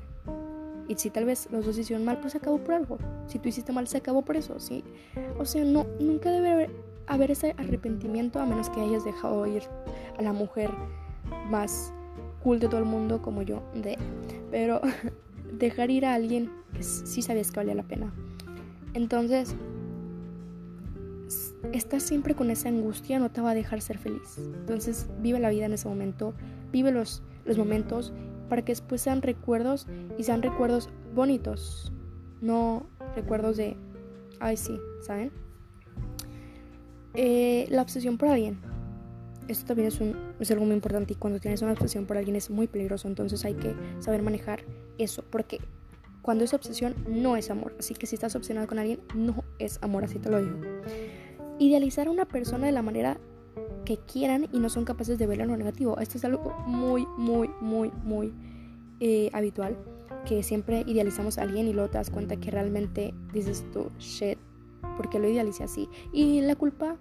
Y 0.87 0.95
si 0.95 1.11
tal 1.11 1.25
vez 1.25 1.47
los 1.51 1.67
dos 1.67 1.77
hicieron 1.77 2.03
mal, 2.03 2.19
pues 2.19 2.31
se 2.31 2.39
acabó 2.39 2.57
por 2.57 2.73
algo. 2.73 2.97
Si 3.27 3.37
tú 3.37 3.47
hiciste 3.47 3.71
mal, 3.71 3.87
se 3.87 3.97
acabó 3.97 4.23
por 4.23 4.37
eso, 4.37 4.59
¿sí? 4.59 4.83
O 5.37 5.45
sea, 5.45 5.63
no, 5.63 5.85
nunca 5.99 6.31
debe 6.31 6.49
haber, 6.49 6.71
haber 7.05 7.29
ese 7.29 7.53
arrepentimiento 7.59 8.39
a 8.39 8.47
menos 8.47 8.71
que 8.71 8.81
hayas 8.81 9.05
dejado 9.05 9.45
ir 9.45 9.61
a 10.17 10.23
la 10.23 10.33
mujer 10.33 10.71
más 11.47 11.93
cool 12.43 12.59
de 12.59 12.67
todo 12.67 12.79
el 12.79 12.85
mundo 12.85 13.21
como 13.21 13.41
yo 13.41 13.63
de 13.73 13.97
pero 14.49 14.81
dejar 15.57 15.91
ir 15.91 16.05
a 16.05 16.13
alguien 16.13 16.51
que 16.73 16.83
sí 16.83 17.21
sabías 17.21 17.51
que 17.51 17.59
valía 17.59 17.75
la 17.75 17.83
pena. 17.83 18.13
Entonces 18.93 19.55
estás 21.71 22.03
siempre 22.03 22.35
con 22.35 22.49
esa 22.49 22.69
angustia 22.69 23.19
no 23.19 23.29
te 23.29 23.41
va 23.41 23.51
a 23.51 23.53
dejar 23.53 23.81
ser 23.81 23.97
feliz. 23.97 24.37
Entonces 24.37 25.07
vive 25.21 25.39
la 25.39 25.49
vida 25.49 25.65
en 25.65 25.73
ese 25.73 25.87
momento 25.87 26.33
vive 26.71 26.91
los, 26.91 27.21
los 27.45 27.57
momentos 27.57 28.13
para 28.49 28.63
que 28.63 28.71
después 28.71 29.01
sean 29.01 29.21
recuerdos 29.21 29.87
y 30.17 30.23
sean 30.23 30.41
recuerdos 30.41 30.89
bonitos 31.15 31.91
no 32.41 32.85
recuerdos 33.15 33.55
de 33.55 33.77
ay 34.39 34.57
sí 34.57 34.77
saben 35.01 35.31
eh, 37.13 37.67
la 37.69 37.81
obsesión 37.81 38.17
por 38.17 38.29
alguien 38.29 38.57
esto 39.47 39.65
también 39.67 39.87
es, 39.87 39.99
un, 39.99 40.15
es 40.39 40.51
algo 40.51 40.65
muy 40.65 40.75
importante 40.75 41.13
y 41.13 41.15
cuando 41.15 41.39
tienes 41.39 41.61
una 41.61 41.73
obsesión 41.73 42.05
por 42.05 42.17
alguien 42.17 42.35
es 42.35 42.49
muy 42.49 42.67
peligroso, 42.67 43.07
entonces 43.07 43.43
hay 43.45 43.53
que 43.55 43.75
saber 43.99 44.21
manejar 44.21 44.63
eso, 44.97 45.23
porque 45.29 45.59
cuando 46.21 46.43
es 46.43 46.53
obsesión 46.53 46.95
no 47.07 47.35
es 47.35 47.49
amor, 47.49 47.75
así 47.79 47.93
que 47.93 48.05
si 48.05 48.15
estás 48.15 48.35
obsesionado 48.35 48.67
con 48.67 48.79
alguien 48.79 48.99
no 49.15 49.43
es 49.59 49.79
amor, 49.81 50.03
así 50.03 50.19
te 50.19 50.29
lo 50.29 50.41
digo. 50.41 50.57
Idealizar 51.59 52.07
a 52.07 52.11
una 52.11 52.25
persona 52.25 52.67
de 52.67 52.71
la 52.71 52.81
manera 52.81 53.17
que 53.85 53.97
quieran 53.97 54.47
y 54.51 54.59
no 54.59 54.69
son 54.69 54.85
capaces 54.85 55.17
de 55.17 55.27
verlo 55.27 55.43
en 55.43 55.51
lo 55.51 55.57
negativo, 55.57 55.97
esto 55.99 56.17
es 56.17 56.25
algo 56.25 56.53
muy, 56.65 57.05
muy, 57.17 57.49
muy, 57.59 57.91
muy 58.03 58.33
eh, 58.99 59.29
habitual, 59.33 59.77
que 60.25 60.43
siempre 60.43 60.83
idealizamos 60.85 61.37
a 61.37 61.41
alguien 61.41 61.67
y 61.67 61.73
luego 61.73 61.89
te 61.89 61.97
das 61.97 62.11
cuenta 62.11 62.37
que 62.37 62.51
realmente 62.51 63.13
dices 63.33 63.65
tú, 63.73 63.89
shit, 63.97 64.37
porque 64.97 65.19
lo 65.19 65.27
idealicé 65.27 65.63
así. 65.63 65.89
Y 66.13 66.41
la 66.41 66.55
culpa 66.55 66.97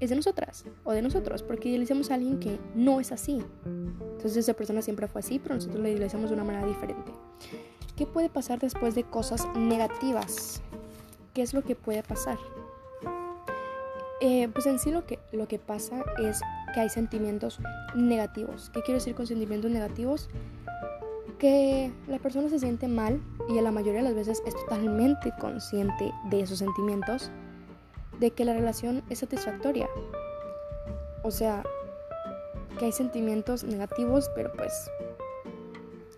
es 0.00 0.10
de 0.10 0.16
nosotras 0.16 0.64
o 0.84 0.92
de 0.92 1.02
nosotros, 1.02 1.42
porque 1.42 1.68
idealizamos 1.68 2.10
a 2.10 2.14
alguien 2.14 2.38
que 2.38 2.58
no 2.74 3.00
es 3.00 3.12
así. 3.12 3.42
Entonces 3.64 4.36
esa 4.36 4.54
persona 4.54 4.82
siempre 4.82 5.08
fue 5.08 5.20
así, 5.20 5.38
pero 5.38 5.54
nosotros 5.54 5.80
lo 5.80 5.88
idealizamos 5.88 6.30
de 6.30 6.34
una 6.34 6.44
manera 6.44 6.66
diferente. 6.66 7.12
¿Qué 7.96 8.06
puede 8.06 8.28
pasar 8.28 8.58
después 8.58 8.94
de 8.94 9.04
cosas 9.04 9.46
negativas? 9.56 10.60
¿Qué 11.32 11.42
es 11.42 11.54
lo 11.54 11.62
que 11.62 11.74
puede 11.74 12.02
pasar? 12.02 12.38
Eh, 14.20 14.48
pues 14.52 14.66
en 14.66 14.78
sí 14.78 14.90
lo 14.90 15.06
que, 15.06 15.18
lo 15.32 15.46
que 15.48 15.58
pasa 15.58 16.04
es 16.22 16.40
que 16.74 16.80
hay 16.80 16.88
sentimientos 16.88 17.58
negativos. 17.94 18.70
¿Qué 18.70 18.80
quiero 18.82 18.98
decir 18.98 19.14
con 19.14 19.26
sentimientos 19.26 19.70
negativos? 19.70 20.28
Que 21.38 21.92
la 22.06 22.18
persona 22.18 22.48
se 22.48 22.58
siente 22.58 22.88
mal 22.88 23.20
y 23.48 23.58
a 23.58 23.62
la 23.62 23.72
mayoría 23.72 24.00
de 24.02 24.08
las 24.08 24.14
veces 24.14 24.42
es 24.46 24.54
totalmente 24.54 25.32
consciente 25.38 26.12
de 26.30 26.40
esos 26.40 26.58
sentimientos 26.58 27.30
de 28.20 28.30
que 28.30 28.44
la 28.44 28.54
relación 28.54 29.02
es 29.10 29.20
satisfactoria. 29.20 29.88
O 31.22 31.30
sea, 31.30 31.62
que 32.78 32.86
hay 32.86 32.92
sentimientos 32.92 33.64
negativos, 33.64 34.30
pero 34.34 34.52
pues 34.52 34.90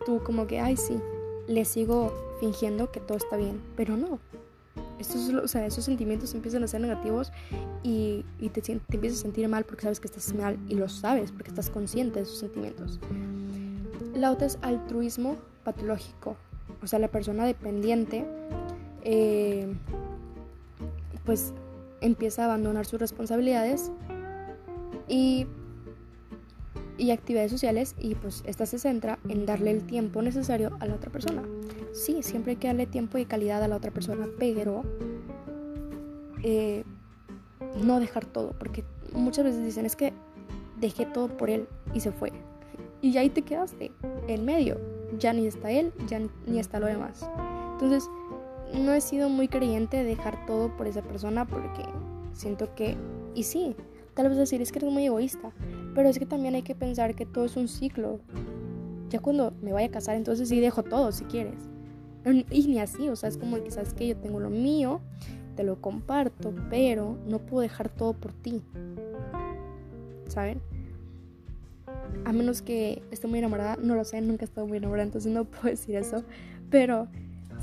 tú 0.04 0.22
como 0.22 0.46
que, 0.46 0.60
ay, 0.60 0.76
sí, 0.76 1.00
le 1.46 1.64
sigo 1.64 2.12
fingiendo 2.40 2.90
que 2.90 3.00
todo 3.00 3.18
está 3.18 3.36
bien, 3.36 3.60
pero 3.76 3.96
no. 3.96 4.18
Estos, 4.98 5.28
o 5.30 5.46
sea, 5.46 5.64
esos 5.64 5.84
sentimientos 5.84 6.34
empiezan 6.34 6.64
a 6.64 6.66
ser 6.66 6.80
negativos 6.80 7.32
y, 7.82 8.24
te, 8.52 8.60
te 8.60 8.72
empiezas 8.72 9.20
a 9.20 9.22
sentir 9.22 9.48
mal 9.48 9.64
porque 9.64 9.82
sabes 9.82 10.00
que 10.00 10.08
estás 10.08 10.34
mal 10.34 10.58
y 10.68 10.74
lo 10.74 10.88
sabes 10.88 11.30
porque 11.30 11.50
estás 11.50 11.70
consciente 11.70 12.18
de 12.18 12.24
esos 12.24 12.38
sentimientos. 12.38 12.98
La 14.14 14.32
otra 14.32 14.48
es 14.48 14.58
altruismo 14.62 15.36
patológico, 15.64 16.36
o 16.82 16.86
sea, 16.86 16.98
la 16.98 17.08
persona 17.08 17.46
dependiente, 17.46 18.24
eh, 19.04 19.72
pues 21.24 21.52
empieza 22.00 22.42
a 22.42 22.44
abandonar 22.46 22.86
sus 22.86 23.00
responsabilidades 23.00 23.90
y, 25.08 25.46
y 26.96 27.10
actividades 27.10 27.50
sociales 27.50 27.94
y 27.98 28.14
pues 28.14 28.42
esta 28.46 28.66
se 28.66 28.78
centra 28.78 29.18
en 29.28 29.46
darle 29.46 29.70
el 29.70 29.86
tiempo 29.86 30.22
necesario 30.22 30.76
a 30.80 30.86
la 30.86 30.94
otra 30.94 31.10
persona. 31.10 31.42
Sí, 31.92 32.22
siempre 32.22 32.52
hay 32.52 32.56
que 32.56 32.68
darle 32.68 32.86
tiempo 32.86 33.18
y 33.18 33.24
calidad 33.24 33.62
a 33.62 33.68
la 33.68 33.76
otra 33.76 33.90
persona, 33.90 34.28
pero 34.38 34.84
eh, 36.42 36.84
no 37.82 38.00
dejar 38.00 38.24
todo, 38.26 38.52
porque 38.58 38.84
muchas 39.12 39.44
veces 39.44 39.64
dicen 39.64 39.86
es 39.86 39.96
que 39.96 40.12
dejé 40.80 41.06
todo 41.06 41.28
por 41.28 41.50
él 41.50 41.66
y 41.94 42.00
se 42.00 42.12
fue. 42.12 42.32
Y 43.00 43.16
ahí 43.16 43.30
te 43.30 43.42
quedaste, 43.42 43.92
en 44.26 44.44
medio. 44.44 44.78
Ya 45.18 45.32
ni 45.32 45.46
está 45.46 45.70
él, 45.70 45.92
ya 46.06 46.20
ni 46.46 46.58
está 46.58 46.80
lo 46.80 46.86
demás. 46.86 47.28
Entonces, 47.72 48.08
no 48.74 48.92
he 48.92 49.00
sido 49.00 49.28
muy 49.28 49.48
creyente 49.48 49.98
de 49.98 50.04
dejar 50.04 50.46
todo 50.46 50.76
por 50.76 50.86
esa 50.86 51.02
persona 51.02 51.46
porque 51.46 51.84
siento 52.32 52.74
que, 52.74 52.96
y 53.34 53.42
sí, 53.42 53.74
tal 54.14 54.28
vez 54.28 54.38
decir 54.38 54.60
es 54.60 54.72
que 54.72 54.78
eres 54.78 54.92
muy 54.92 55.06
egoísta, 55.06 55.52
Pero 55.94 56.08
es 56.08 56.18
que 56.18 56.26
también 56.26 56.54
hay 56.54 56.62
que 56.62 56.74
pensar 56.74 57.14
que 57.14 57.26
todo 57.26 57.44
es 57.44 57.56
un 57.56 57.68
ciclo. 57.68 58.20
Ya 59.10 59.20
cuando 59.20 59.52
me 59.62 59.72
vaya 59.72 59.88
a 59.88 59.90
casar, 59.90 60.16
entonces 60.16 60.48
sí 60.48 60.60
dejo 60.60 60.82
todo 60.82 61.12
si 61.12 61.24
quieres. 61.24 61.68
Y 62.50 62.66
ni 62.66 62.78
así, 62.78 63.08
o 63.08 63.16
sea, 63.16 63.28
es 63.28 63.38
como 63.38 63.56
sabes 63.70 63.94
que 63.94 64.08
yo 64.08 64.16
tengo 64.16 64.38
lo 64.38 64.50
mío, 64.50 65.00
te 65.56 65.64
lo 65.64 65.80
comparto, 65.80 66.54
pero 66.68 67.16
no 67.26 67.38
puedo 67.38 67.62
dejar 67.62 67.88
todo 67.88 68.12
por 68.12 68.32
ti. 68.32 68.62
¿Saben? 70.28 70.60
A 72.24 72.32
menos 72.32 72.60
que 72.60 73.02
esté 73.10 73.26
muy 73.26 73.38
enamorada, 73.38 73.76
no 73.80 73.94
lo 73.94 74.04
sé, 74.04 74.20
nunca 74.20 74.44
he 74.44 74.48
estado 74.48 74.66
muy 74.66 74.78
enamorada, 74.78 75.06
entonces 75.06 75.32
no 75.32 75.44
puedo 75.50 75.68
decir 75.68 75.96
eso. 75.96 76.22
Pero 76.70 77.08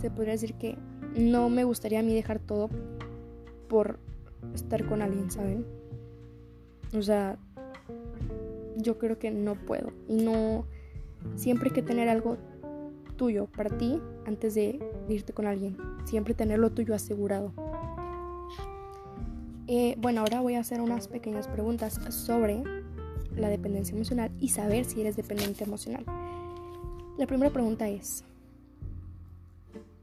se 0.02 0.10
podría 0.10 0.34
decir 0.34 0.56
que 0.56 0.78
no 1.16 1.50
me 1.50 1.64
gustaría 1.64 2.00
a 2.00 2.04
mí 2.04 2.14
dejar 2.14 2.40
todo 2.40 2.70
por 3.68 4.00
estar 4.54 4.86
con 4.86 5.02
alguien, 5.02 5.32
¿saben? 5.32 5.66
O 6.94 7.02
sea, 7.02 7.38
yo 8.78 8.98
creo 8.98 9.18
que 9.18 9.32
no 9.32 9.56
puedo. 9.56 9.92
Y 10.08 10.24
no, 10.24 10.66
siempre 11.36 11.70
hay 11.70 11.76
que 11.76 11.82
tener 11.82 12.10
algo 12.10 12.38
tuyo 13.16 13.48
para 13.48 13.76
ti 13.78 14.02
antes 14.26 14.56
de 14.56 14.80
irte 15.10 15.34
con 15.34 15.48
alguien. 15.48 15.78
Siempre 16.06 16.34
tener 16.34 16.60
lo 16.60 16.72
tuyo 16.72 16.94
asegurado. 16.94 17.54
Eh, 19.68 19.96
bueno, 19.98 20.22
ahora 20.22 20.42
voy 20.42 20.56
a 20.56 20.60
hacer 20.60 20.80
unas 20.80 21.08
pequeñas 21.08 21.48
preguntas 21.48 22.00
sobre 22.10 22.64
la 23.36 23.50
dependencia 23.50 23.96
emocional 23.96 24.32
y 24.40 24.50
saber 24.50 24.86
si 24.86 25.02
eres 25.02 25.16
dependiente 25.16 25.64
emocional. 25.64 26.06
La 27.18 27.26
primera 27.26 27.52
pregunta 27.52 27.90
es, 27.90 28.24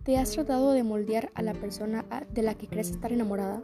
¿te 0.05 0.19
has 0.19 0.33
tratado 0.33 0.73
de 0.73 0.83
moldear 0.83 1.31
a 1.35 1.43
la 1.43 1.55
persona 1.55 2.05
de 2.31 2.43
la 2.43 2.55
que 2.55 2.67
crees 2.67 2.91
estar 2.91 3.13
enamorada? 3.13 3.63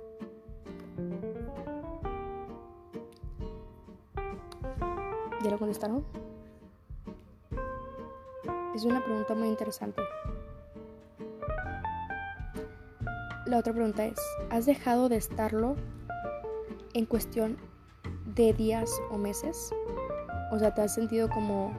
¿Ya 5.42 5.50
lo 5.50 5.59
contestaron? 5.59 6.04
Es 8.75 8.85
una 8.85 9.04
pregunta 9.04 9.35
muy 9.35 9.49
interesante. 9.49 10.02
La 13.47 13.59
otra 13.59 13.73
pregunta 13.73 14.04
es, 14.07 14.21
¿has 14.50 14.66
dejado 14.66 15.09
de 15.09 15.16
estarlo 15.16 15.75
en 16.95 17.07
cuestión 17.07 17.57
de 18.35 18.52
días 18.52 19.00
o 19.11 19.18
meses? 19.18 19.73
O 20.52 20.59
sea, 20.59 20.73
¿te 20.75 20.83
has 20.83 20.95
sentido 20.95 21.28
como 21.28 21.73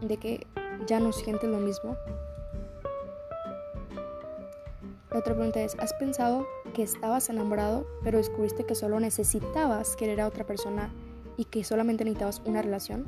de 0.00 0.16
que 0.16 0.46
ya 0.86 1.00
no 1.00 1.12
sientes 1.12 1.48
lo 1.48 1.58
mismo? 1.58 1.96
La 5.10 5.20
otra 5.20 5.34
pregunta 5.34 5.62
es, 5.62 5.74
¿has 5.78 5.94
pensado 5.94 6.46
que 6.74 6.82
estabas 6.82 7.30
enamorado 7.30 7.86
pero 8.04 8.18
descubriste 8.18 8.64
que 8.64 8.74
solo 8.74 9.00
necesitabas 9.00 9.96
querer 9.96 10.20
a 10.20 10.26
otra 10.26 10.44
persona 10.44 10.90
y 11.38 11.46
que 11.46 11.64
solamente 11.64 12.04
necesitabas 12.04 12.42
una 12.44 12.60
relación? 12.60 13.06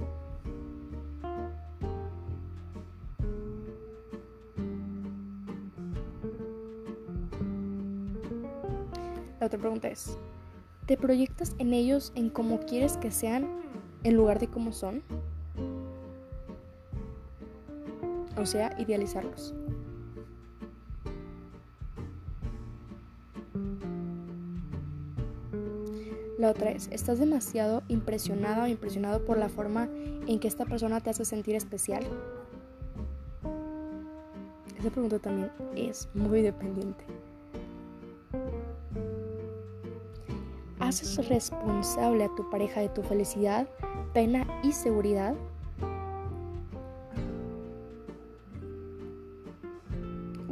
La 9.38 9.46
otra 9.46 9.58
pregunta 9.58 9.88
es, 9.88 10.16
¿te 10.86 10.96
proyectas 10.96 11.54
en 11.58 11.74
ellos 11.74 12.12
en 12.14 12.30
cómo 12.30 12.60
quieres 12.60 12.96
que 12.96 13.10
sean 13.10 13.46
en 14.02 14.14
lugar 14.14 14.38
de 14.38 14.48
cómo 14.48 14.72
son? 14.72 15.02
O 18.38 18.46
sea, 18.46 18.74
idealizarlos. 18.78 19.54
La 26.38 26.50
otra 26.50 26.70
es, 26.70 26.88
¿estás 26.92 27.18
demasiado 27.18 27.82
impresionada 27.88 28.64
o 28.64 28.66
impresionado 28.68 29.24
por 29.24 29.38
la 29.38 29.48
forma 29.48 29.88
en 30.28 30.38
que 30.38 30.46
esta 30.46 30.64
persona 30.64 31.00
te 31.00 31.10
hace 31.10 31.24
sentir 31.24 31.56
especial? 31.56 32.04
Esa 34.78 34.90
pregunta 34.90 35.18
también 35.18 35.50
es 35.74 36.08
muy 36.14 36.42
dependiente. 36.42 37.04
¿Haces 40.78 41.28
responsable 41.28 42.22
a 42.22 42.34
tu 42.36 42.48
pareja 42.50 42.82
de 42.82 42.88
tu 42.88 43.02
felicidad, 43.02 43.68
pena 44.14 44.46
y 44.62 44.70
seguridad? 44.70 45.34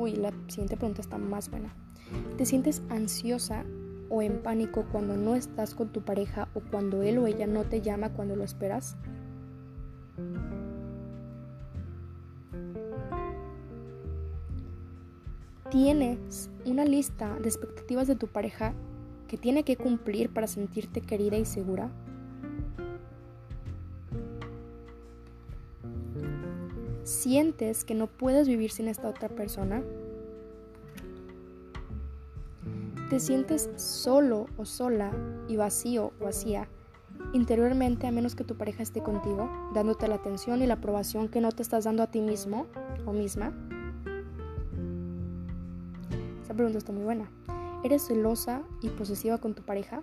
Uy, 0.07 0.15
la 0.15 0.31
siguiente 0.47 0.77
pregunta 0.77 1.01
está 1.01 1.19
más 1.19 1.51
buena. 1.51 1.75
¿Te 2.39 2.47
sientes 2.47 2.81
ansiosa 2.91 3.65
o 4.09 4.23
en 4.23 4.41
pánico 4.41 4.85
cuando 4.93 5.17
no 5.17 5.35
estás 5.35 5.75
con 5.75 5.89
tu 5.89 6.03
pareja 6.03 6.47
o 6.55 6.61
cuando 6.61 7.03
él 7.03 7.19
o 7.19 7.27
ella 7.27 7.49
no 7.49 7.65
te 7.65 7.83
llama 7.83 8.13
cuando 8.13 8.37
lo 8.37 8.45
esperas? 8.45 8.97
¿Tienes 15.73 16.51
una 16.65 16.85
lista 16.85 17.37
de 17.41 17.49
expectativas 17.49 18.07
de 18.07 18.15
tu 18.15 18.29
pareja 18.29 18.75
que 19.27 19.37
tiene 19.37 19.65
que 19.65 19.77
cumplir 19.77 20.33
para 20.33 20.47
sentirte 20.47 21.01
querida 21.01 21.37
y 21.37 21.45
segura? 21.45 21.91
¿Sientes 27.07 27.85
que 27.85 27.95
no 27.95 28.07
puedes 28.09 28.49
vivir 28.49 28.71
sin 28.71 28.89
esta 28.89 29.09
otra 29.09 29.29
persona? 29.29 29.83
te 33.09 33.21
sientes 33.21 33.71
solo 33.77 34.47
o 34.57 34.65
sola 34.65 35.13
y 35.47 35.57
vacío 35.57 36.13
o 36.21 36.25
vacía 36.25 36.69
interiormente 37.33 38.07
a 38.07 38.11
menos 38.11 38.35
que 38.35 38.45
tu 38.45 38.57
pareja 38.57 38.83
esté 38.83 39.03
contigo, 39.03 39.49
dándote 39.75 40.09
la 40.09 40.17
atención 40.17 40.61
y 40.63 40.67
la 40.67 40.75
aprobación 40.75 41.29
que 41.29 41.41
no 41.41 41.53
te 41.53 41.63
estás 41.63 41.85
dando 41.85 42.03
a 42.03 42.11
ti 42.11 42.21
mismo 42.21 42.67
o 43.05 43.13
misma? 43.13 43.53
Esta 46.43 46.55
pregunta 46.55 46.79
está 46.79 46.93
muy 46.93 47.05
buena. 47.05 47.31
¿Eres 47.85 48.07
celosa 48.07 48.63
y 48.83 48.89
posesiva 48.89 49.39
con 49.39 49.55
tu 49.55 49.63
pareja? 49.63 50.03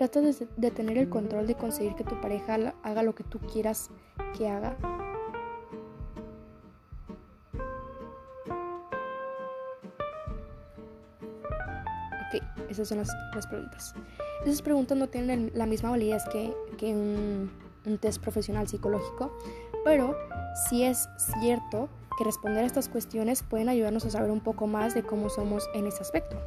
¿Tratas 0.00 0.38
de, 0.38 0.48
de 0.56 0.70
tener 0.70 0.96
el 0.96 1.10
control 1.10 1.46
de 1.46 1.54
conseguir 1.56 1.94
que 1.94 2.04
tu 2.04 2.18
pareja 2.22 2.56
haga 2.82 3.02
lo 3.02 3.14
que 3.14 3.22
tú 3.22 3.38
quieras 3.38 3.90
que 4.34 4.48
haga? 4.48 4.74
Esas 12.70 12.88
son 12.88 12.96
las, 12.96 13.10
preguntas. 13.46 13.94
Esas 14.46 14.62
preguntas 14.62 14.96
no 14.96 15.06
tienen 15.10 15.52
la 15.54 15.66
misma 15.66 15.90
validez 15.90 16.22
que, 16.32 16.54
un, 16.94 17.50
un 17.84 17.98
test 17.98 18.22
profesional 18.22 18.68
psicológico, 18.68 19.36
pero 19.84 20.16
sí 20.70 20.82
es 20.82 21.10
cierto 21.42 21.90
que 22.16 22.24
responder 22.24 22.64
a 22.64 22.66
estas 22.66 22.88
cuestiones 22.88 23.42
pueden 23.42 23.68
ayudarnos 23.68 24.06
a 24.06 24.10
saber 24.10 24.30
un 24.30 24.40
poco 24.40 24.66
más 24.66 24.94
de 24.94 25.02
cómo 25.02 25.28
somos 25.28 25.68
en 25.74 25.86
ese 25.86 26.00
aspecto. 26.00 26.38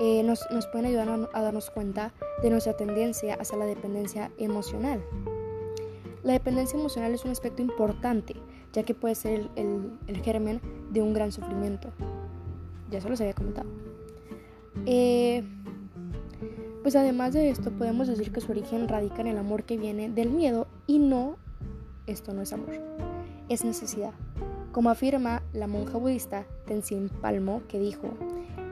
Eh, 0.00 0.22
nos, 0.22 0.46
pueden 0.72 0.86
ayudar 0.86 1.28
a, 1.32 1.42
darnos 1.42 1.70
cuenta 1.70 2.12
de 2.42 2.50
nuestra 2.50 2.76
tendencia 2.76 3.34
hacia 3.34 3.58
la 3.58 3.66
dependencia 3.66 4.30
emocional. 4.38 5.02
La 6.22 6.32
dependencia 6.32 6.78
emocional 6.78 7.14
es 7.14 7.24
un 7.24 7.30
aspecto 7.30 7.62
importante, 7.62 8.34
ya 8.72 8.82
que 8.82 8.94
puede 8.94 9.14
ser 9.14 9.48
el, 9.56 9.98
el 10.06 10.22
germen 10.22 10.60
de 10.90 11.02
un 11.02 11.14
gran 11.14 11.32
sufrimiento. 11.32 11.90
Ya 12.90 13.00
se 13.00 13.08
los 13.08 13.20
había 13.20 13.34
comentado. 13.34 13.68
Eh, 14.84 15.42
pues 16.82 16.94
además 16.94 17.32
de 17.32 17.50
esto 17.50 17.72
podemos 17.72 18.06
decir 18.06 18.32
que 18.32 18.40
su 18.40 18.52
origen 18.52 18.86
radica 18.88 19.20
en 19.20 19.28
el 19.28 19.38
amor 19.38 19.64
que 19.64 19.76
viene 19.76 20.08
del 20.08 20.30
miedo 20.30 20.68
y 20.86 20.98
no, 20.98 21.36
esto 22.06 22.32
no 22.32 22.42
es 22.42 22.52
amor, 22.52 22.80
es 23.48 23.64
necesidad. 23.64 24.12
Como 24.70 24.90
afirma 24.90 25.42
la 25.52 25.66
monja 25.66 25.98
budista 25.98 26.44
Tenzin 26.66 27.08
Palmo 27.08 27.62
que 27.66 27.80
dijo, 27.80 28.10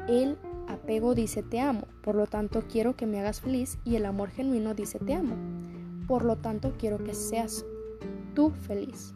el 0.06 0.36
apego 0.68 1.14
dice 1.14 1.42
te 1.42 1.60
amo, 1.60 1.86
por 2.02 2.14
lo 2.14 2.26
tanto 2.26 2.62
quiero 2.70 2.96
que 2.96 3.06
me 3.06 3.20
hagas 3.20 3.40
feliz 3.40 3.78
y 3.84 3.96
el 3.96 4.06
amor 4.06 4.30
genuino 4.30 4.74
dice 4.74 4.98
te 4.98 5.14
amo, 5.14 5.36
por 6.06 6.24
lo 6.24 6.36
tanto 6.36 6.74
quiero 6.78 7.02
que 7.02 7.14
seas 7.14 7.64
tú 8.34 8.50
feliz. 8.50 9.14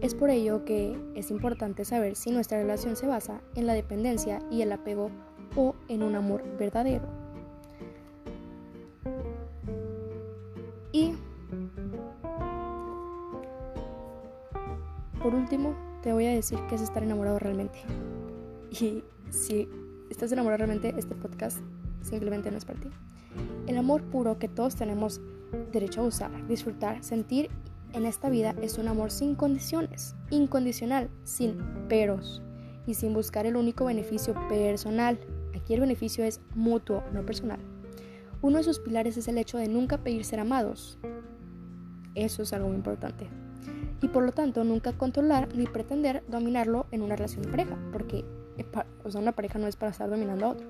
Es 0.00 0.14
por 0.14 0.30
ello 0.30 0.64
que 0.64 0.96
es 1.14 1.30
importante 1.30 1.84
saber 1.84 2.16
si 2.16 2.30
nuestra 2.30 2.58
relación 2.58 2.96
se 2.96 3.06
basa 3.06 3.42
en 3.54 3.66
la 3.66 3.74
dependencia 3.74 4.40
y 4.50 4.62
el 4.62 4.72
apego 4.72 5.10
o 5.56 5.74
en 5.88 6.02
un 6.02 6.14
amor 6.14 6.42
verdadero. 6.58 7.06
Y 10.92 11.12
por 15.22 15.34
último, 15.34 15.74
te 16.02 16.12
voy 16.12 16.26
a 16.26 16.30
decir 16.30 16.58
qué 16.68 16.76
es 16.76 16.80
estar 16.80 17.02
enamorado 17.02 17.38
realmente. 17.38 17.78
Y 18.70 19.04
si 19.30 19.68
estás 20.10 20.32
enamorado 20.32 20.58
realmente, 20.58 20.94
este 20.96 21.14
podcast 21.14 21.58
simplemente 22.02 22.50
no 22.50 22.58
es 22.58 22.64
para 22.64 22.80
ti. 22.80 22.88
El 23.66 23.76
amor 23.76 24.02
puro 24.02 24.38
que 24.38 24.48
todos 24.48 24.76
tenemos 24.76 25.20
derecho 25.72 26.02
a 26.02 26.04
usar, 26.04 26.46
disfrutar, 26.46 27.02
sentir 27.02 27.50
en 27.92 28.06
esta 28.06 28.30
vida 28.30 28.54
es 28.62 28.78
un 28.78 28.88
amor 28.88 29.10
sin 29.10 29.34
condiciones, 29.34 30.14
incondicional, 30.30 31.10
sin 31.24 31.56
peros. 31.88 32.42
y 32.86 32.94
sin 32.94 33.12
buscar 33.12 33.46
el 33.46 33.56
único 33.56 33.84
beneficio 33.84 34.34
personal. 34.48 35.20
Aquí 35.54 35.74
el 35.74 35.80
beneficio 35.80 36.24
es 36.24 36.40
mutuo, 36.54 37.04
no 37.12 37.24
personal. 37.24 37.60
Uno 38.42 38.56
de 38.56 38.64
sus 38.64 38.80
pilares 38.80 39.16
es 39.16 39.28
el 39.28 39.38
hecho 39.38 39.58
de 39.58 39.68
nunca 39.68 39.98
pedir 39.98 40.24
ser 40.24 40.40
amados. 40.40 40.98
Eso 42.14 42.42
es 42.42 42.52
algo 42.52 42.68
muy 42.68 42.78
importante. 42.78 43.28
Y 44.02 44.08
por 44.08 44.24
lo 44.24 44.32
tanto, 44.32 44.64
nunca 44.64 44.92
controlar 44.92 45.54
ni 45.54 45.66
pretender 45.66 46.24
dominarlo 46.26 46.86
en 46.90 47.02
una 47.02 47.16
relación 47.16 47.44
pareja, 47.44 47.78
porque 47.92 48.24
o 49.04 49.10
sea, 49.10 49.20
una 49.20 49.32
pareja 49.32 49.58
no 49.58 49.66
es 49.66 49.76
para 49.76 49.92
estar 49.92 50.08
dominando 50.08 50.46
a 50.46 50.48
otro. 50.50 50.66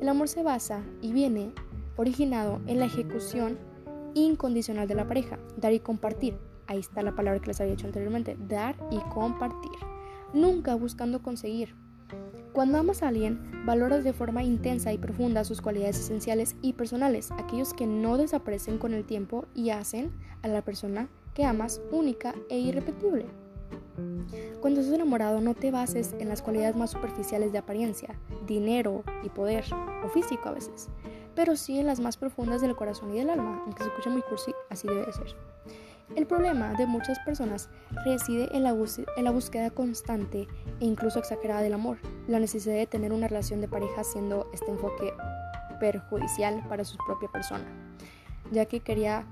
El 0.00 0.08
amor 0.08 0.28
se 0.28 0.42
basa 0.42 0.82
y 1.02 1.12
viene 1.12 1.52
originado 1.96 2.60
en 2.66 2.78
la 2.78 2.86
ejecución 2.86 3.58
incondicional 4.14 4.88
de 4.88 4.94
la 4.94 5.06
pareja, 5.06 5.38
dar 5.56 5.72
y 5.72 5.80
compartir. 5.80 6.36
Ahí 6.66 6.78
está 6.78 7.02
la 7.02 7.14
palabra 7.14 7.40
que 7.40 7.48
les 7.48 7.60
había 7.60 7.74
dicho 7.74 7.86
anteriormente, 7.86 8.36
dar 8.48 8.76
y 8.90 8.98
compartir. 9.10 9.72
Nunca 10.34 10.74
buscando 10.74 11.22
conseguir, 11.22 11.74
cuando 12.52 12.78
amas 12.78 13.02
a 13.02 13.08
alguien, 13.08 13.64
valoras 13.66 14.04
de 14.04 14.12
forma 14.12 14.42
intensa 14.42 14.92
y 14.92 14.98
profunda 14.98 15.44
sus 15.44 15.60
cualidades 15.60 16.00
esenciales 16.00 16.56
y 16.62 16.72
personales, 16.72 17.30
aquellos 17.32 17.72
que 17.72 17.86
no 17.86 18.16
desaparecen 18.16 18.78
con 18.78 18.94
el 18.94 19.04
tiempo 19.04 19.46
y 19.54 19.70
hacen 19.70 20.10
a 20.42 20.48
la 20.48 20.62
persona 20.62 21.08
que 21.34 21.44
amas 21.44 21.80
única 21.92 22.34
e 22.48 22.58
irrepetible. 22.58 23.26
Cuando 24.60 24.80
estás 24.80 24.94
enamorado 24.94 25.40
no 25.40 25.54
te 25.54 25.70
bases 25.70 26.14
en 26.18 26.28
las 26.28 26.42
cualidades 26.42 26.76
más 26.76 26.90
superficiales 26.90 27.52
de 27.52 27.58
apariencia, 27.58 28.18
dinero 28.46 29.02
y 29.22 29.28
poder, 29.28 29.64
o 30.04 30.08
físico 30.08 30.48
a 30.48 30.52
veces, 30.52 30.88
pero 31.34 31.56
sí 31.56 31.78
en 31.78 31.86
las 31.86 32.00
más 32.00 32.16
profundas 32.16 32.60
del 32.60 32.76
corazón 32.76 33.14
y 33.14 33.18
del 33.18 33.30
alma, 33.30 33.62
aunque 33.64 33.82
se 33.82 33.88
escucha 33.88 34.10
muy 34.10 34.22
cursi, 34.22 34.52
así 34.70 34.88
debe 34.88 35.06
de 35.06 35.12
ser. 35.12 35.36
El 36.16 36.26
problema 36.26 36.72
de 36.72 36.86
muchas 36.86 37.18
personas 37.20 37.68
reside 38.04 38.48
en 38.56 38.62
la, 38.62 38.72
búsqueda 38.72 39.70
constante 39.70 40.48
e 40.80 40.84
incluso 40.84 41.18
exagerada 41.18 41.60
del 41.60 41.74
amor, 41.74 41.98
la 42.26 42.40
necesidad 42.40 42.74
de 42.74 42.86
tener 42.86 43.12
una 43.12 43.28
relación 43.28 43.60
de 43.60 43.68
pareja 43.68 44.02
siendo 44.04 44.50
este 44.52 44.70
enfoque 44.70 45.12
perjudicial 45.78 46.64
para 46.68 46.84
su 46.84 46.96
propia 47.06 47.28
persona, 47.28 47.66
ya 48.50 48.64
que 48.64 48.80
quería, 48.80 49.26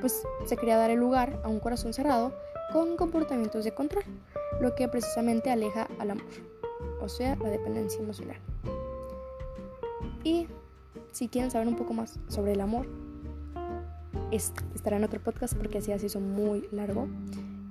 pues, 0.00 0.22
se 0.46 0.56
quería 0.56 0.76
dar 0.76 0.90
el 0.90 0.98
lugar 0.98 1.40
a 1.44 1.48
un 1.48 1.60
corazón 1.60 1.92
cerrado 1.92 2.32
con 2.72 2.96
comportamientos 2.96 3.64
de 3.64 3.72
control, 3.72 4.04
lo 4.60 4.74
que 4.74 4.88
precisamente 4.88 5.50
aleja 5.50 5.88
al 5.98 6.12
amor, 6.12 6.24
o 7.00 7.08
sea, 7.08 7.36
la 7.36 7.48
dependencia 7.48 8.00
emocional. 8.00 8.38
Y 10.22 10.46
si 11.12 11.28
quieren 11.28 11.50
saber 11.50 11.68
un 11.68 11.76
poco 11.76 11.92
más 11.92 12.18
sobre 12.28 12.52
el 12.52 12.60
amor, 12.60 12.86
estará 14.30 14.96
en 14.96 15.04
otro 15.04 15.20
podcast 15.20 15.56
porque 15.56 15.78
así 15.78 15.92
así 15.92 16.08
son 16.08 16.30
muy 16.30 16.68
largo. 16.70 17.08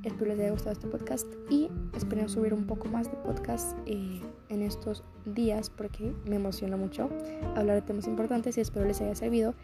Espero 0.03 0.31
les 0.31 0.39
haya 0.39 0.51
gustado 0.51 0.71
este 0.71 0.87
podcast 0.87 1.27
y 1.49 1.69
espero 1.95 2.29
subir 2.29 2.53
un 2.53 2.65
poco 2.65 2.87
más 2.87 3.11
de 3.11 3.17
podcast 3.17 3.77
eh, 3.85 4.21
en 4.47 4.61
estos 4.61 5.03
días 5.25 5.69
porque 5.69 6.13
me 6.25 6.37
emociona 6.37 6.77
mucho 6.77 7.09
hablar 7.55 7.75
de 7.75 7.81
temas 7.81 8.07
importantes 8.07 8.57
y 8.57 8.61
espero 8.61 8.85
les 8.85 9.01
haya 9.01 9.13
servido 9.15 9.55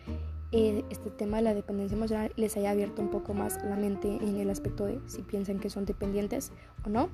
este 0.55 1.09
tema 1.09 1.37
de 1.37 1.43
la 1.43 1.53
dependencia 1.53 1.97
emocional 1.97 2.31
les 2.37 2.55
haya 2.55 2.71
abierto 2.71 3.01
un 3.01 3.09
poco 3.09 3.33
más 3.33 3.59
la 3.65 3.75
mente 3.75 4.07
en 4.07 4.37
el 4.37 4.49
aspecto 4.49 4.85
de 4.85 4.99
si 5.05 5.21
piensan 5.21 5.59
que 5.59 5.69
son 5.69 5.85
dependientes 5.85 6.53
o 6.85 6.89
no 6.89 7.09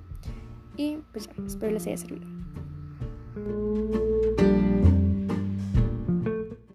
y 0.78 0.98
pues 1.12 1.28
espero 1.48 1.72
les 1.72 1.88
haya 1.88 1.98
servido. 1.98 2.28